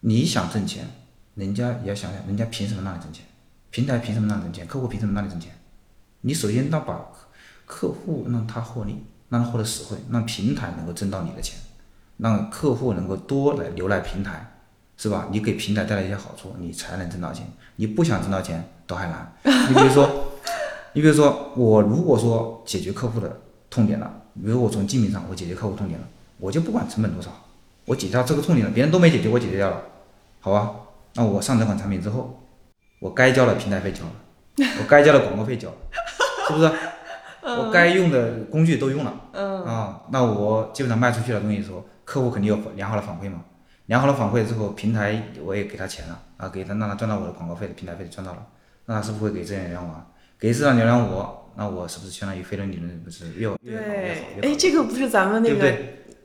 [0.00, 0.86] 你想挣钱，
[1.34, 3.26] 人家也要想想，人家凭什么让你挣钱？
[3.70, 4.66] 平台凭什么让你挣钱？
[4.66, 5.52] 客户凭什么让你挣钱？
[6.22, 7.06] 你首先要把
[7.66, 8.96] 客户让他获利，
[9.28, 11.58] 让他获得实惠，让平台能够挣到你的钱，
[12.18, 14.60] 让客户能够多来浏览平台，
[14.96, 15.28] 是吧？
[15.30, 17.46] 你给平台带来一些好处，你才能挣到钱。
[17.76, 19.32] 你不想挣到钱都还难。
[19.44, 20.10] 你比如说，
[20.94, 23.40] 你比如说，我如果说解决客户的
[23.70, 26.06] 痛点了，比如我从竞品上我解决客户痛点了，
[26.38, 27.30] 我就不管成本多少，
[27.84, 29.80] 我解决掉这个痛点了，别人都没解决，我解决掉了，
[30.40, 30.72] 好吧？
[31.14, 32.38] 那我上这款产品之后，
[33.00, 35.74] 我该交的平台费交了，我该交的广告费交了，
[36.48, 36.72] 是不是？
[37.40, 43.44] 我该用的工具都用了，嗯啊，那我基本上卖出去的东西的时候，客户肯定有良好的反馈嘛，
[43.84, 48.46] 良好的反馈之后，平台我也给他钱了，啊，给他让他赚到我的广告费，平台费赚到了，
[48.86, 50.06] 那他是不是会给这样流量我？
[50.40, 53.84] 给这样流量我，那我是不是相当于飞轮理论不是越越好越好
[54.40, 55.76] 对，哎，这个不是咱们那个？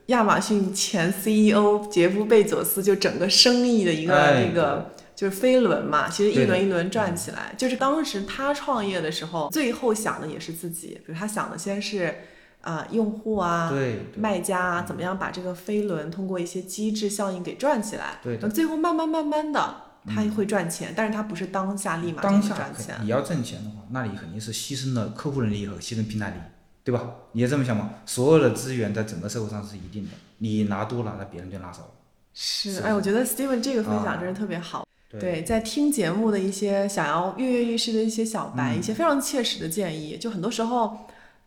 [0.06, 4.90] 亚马逊前 CEO 杰夫贝佐斯就整个生意的一个那个。
[5.16, 7.54] 就是飞轮嘛，其实一轮一轮转起来。
[7.56, 12.16] 就是当时他创业的时候，最后想的也是自己，比如他想的先是
[12.64, 18.20] 啊、用户啊，对对卖家啊，怎么样把这个飞轮通过一些机制效应给转起来？
[18.24, 19.76] 对那最后慢慢慢慢的，
[20.08, 22.96] 他会赚钱，但是他不是当下立马就能当下赚钱。
[23.02, 26.42] 你要挣钱的话，那你肯定是牺牲了客户的利益和牺牲平台利益，
[26.84, 27.04] 对吧？
[27.34, 27.90] 你也这么想吗？
[28.06, 31.90] 所有的资源在整个社会上是一定的，你拿多了，那别人就拿少了。
[32.34, 34.88] 是，是哎，我觉得 Steven 这个分享啊真是特别好。
[35.10, 41.06] 对对，在听节目的一些想要跃跃欲试的一些小白，嗯一些非常切实的建议，就很多时候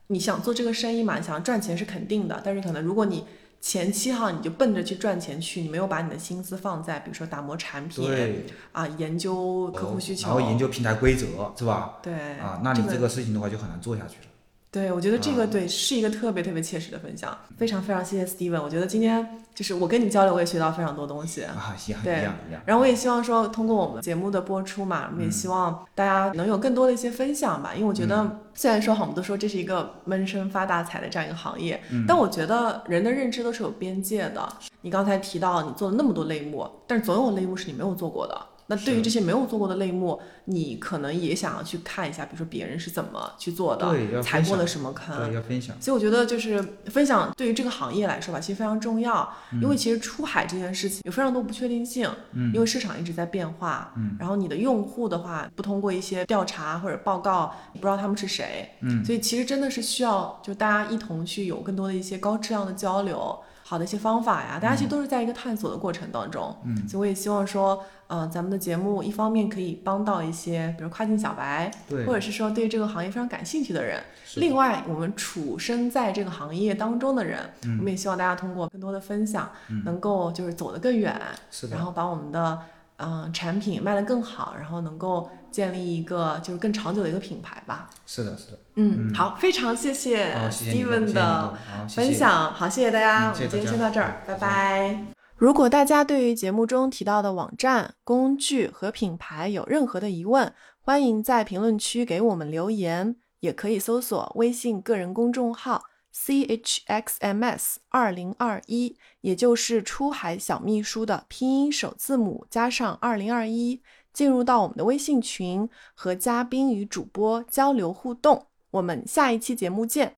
[0.09, 3.25] 你想做这个生意嘛，你想赚钱是肯定的，但是可能如果你
[3.61, 11.27] 前期哈你就奔着去赚钱去，你没有把你的心思放在比如说打磨产品对，啊，研究客户需求，然后研究平台规则，
[11.57, 11.99] 是吧？
[12.03, 14.27] 对啊，那你这这个事情的话就很难做下去了。
[14.71, 21.45] 对，我觉得这个啊对是一个特别特别切实的分享，非常非常谢谢 Steven，我觉得今天就是我跟你交流，我也学到非常多东西。
[21.45, 22.61] 啊，一样对一样一样。
[22.67, 27.73] 然后我也希望说，通过我们节目的播出嘛，我们也希望大家能有更多的一些分享吧。
[27.75, 34.47] 因为我觉得，虽然说哈我们都说这是一个闷声发大财的这样一个行业，但我觉得人的认知都是有边界的。
[34.83, 38.39] 你刚才提到你做了那么多类目，但是总有类目是你没有做过的。
[38.69, 45.77] 那对于这些没有做过的类目，你可能也想要去看一下，比如说别人是怎么去做的踩过了什么坑，对，要分享。
[45.81, 63.39] 所以我觉得就是分享对于这个行业来说吧，其实非常重要，嗯因为其实出海这件事情有非常多不确定性，嗯因为市场一直在变化，然后你的用户的话不通过一些调查或者报告，你不知道他们是谁，嗯所以其实真的是需要就大家一同去有更多的一些高质量的交流。
[63.69, 72.07] 好的一些方法呀，大家其实都是在一个探索的过程当中，嗯，所以我也希望说，呃，咱们的节目一方面可以帮到一些，比如跨境小白，对。
[72.07, 77.77] 或者是说对这个行业非常感兴趣的人，是另外，我们处身在这个行业当中的人，嗯。
[77.79, 79.51] 我们也希望大家通过更多的分享，
[79.85, 81.75] 能够就是走得更远，是的。
[81.75, 82.61] 然后把我们的
[82.99, 87.89] 嗯、呃产品卖得更好，然后能够建立一个就是更长久的一个品牌吧。
[88.05, 88.59] 是的，是的。
[88.75, 91.55] 嗯，好，非常谢谢 Steven 的
[91.89, 92.13] 分。
[92.13, 95.03] 享，好，谢谢大家，我们今天先到这儿，拜拜。
[95.37, 100.53] 如果大家对于节目中提到的网站、工具和品牌有任何的疑问，
[100.83, 105.85] 欢迎在评论区给我们留言，也可以搜索微信个人公众号
[106.15, 113.81] chxms 二零二一，也就是出海小秘书的拼音首字母加上二零二一，
[114.17, 118.47] 进入到我们的微信群，和嘉宾与主播交流互动。
[118.71, 120.16] 我们下一期节目见。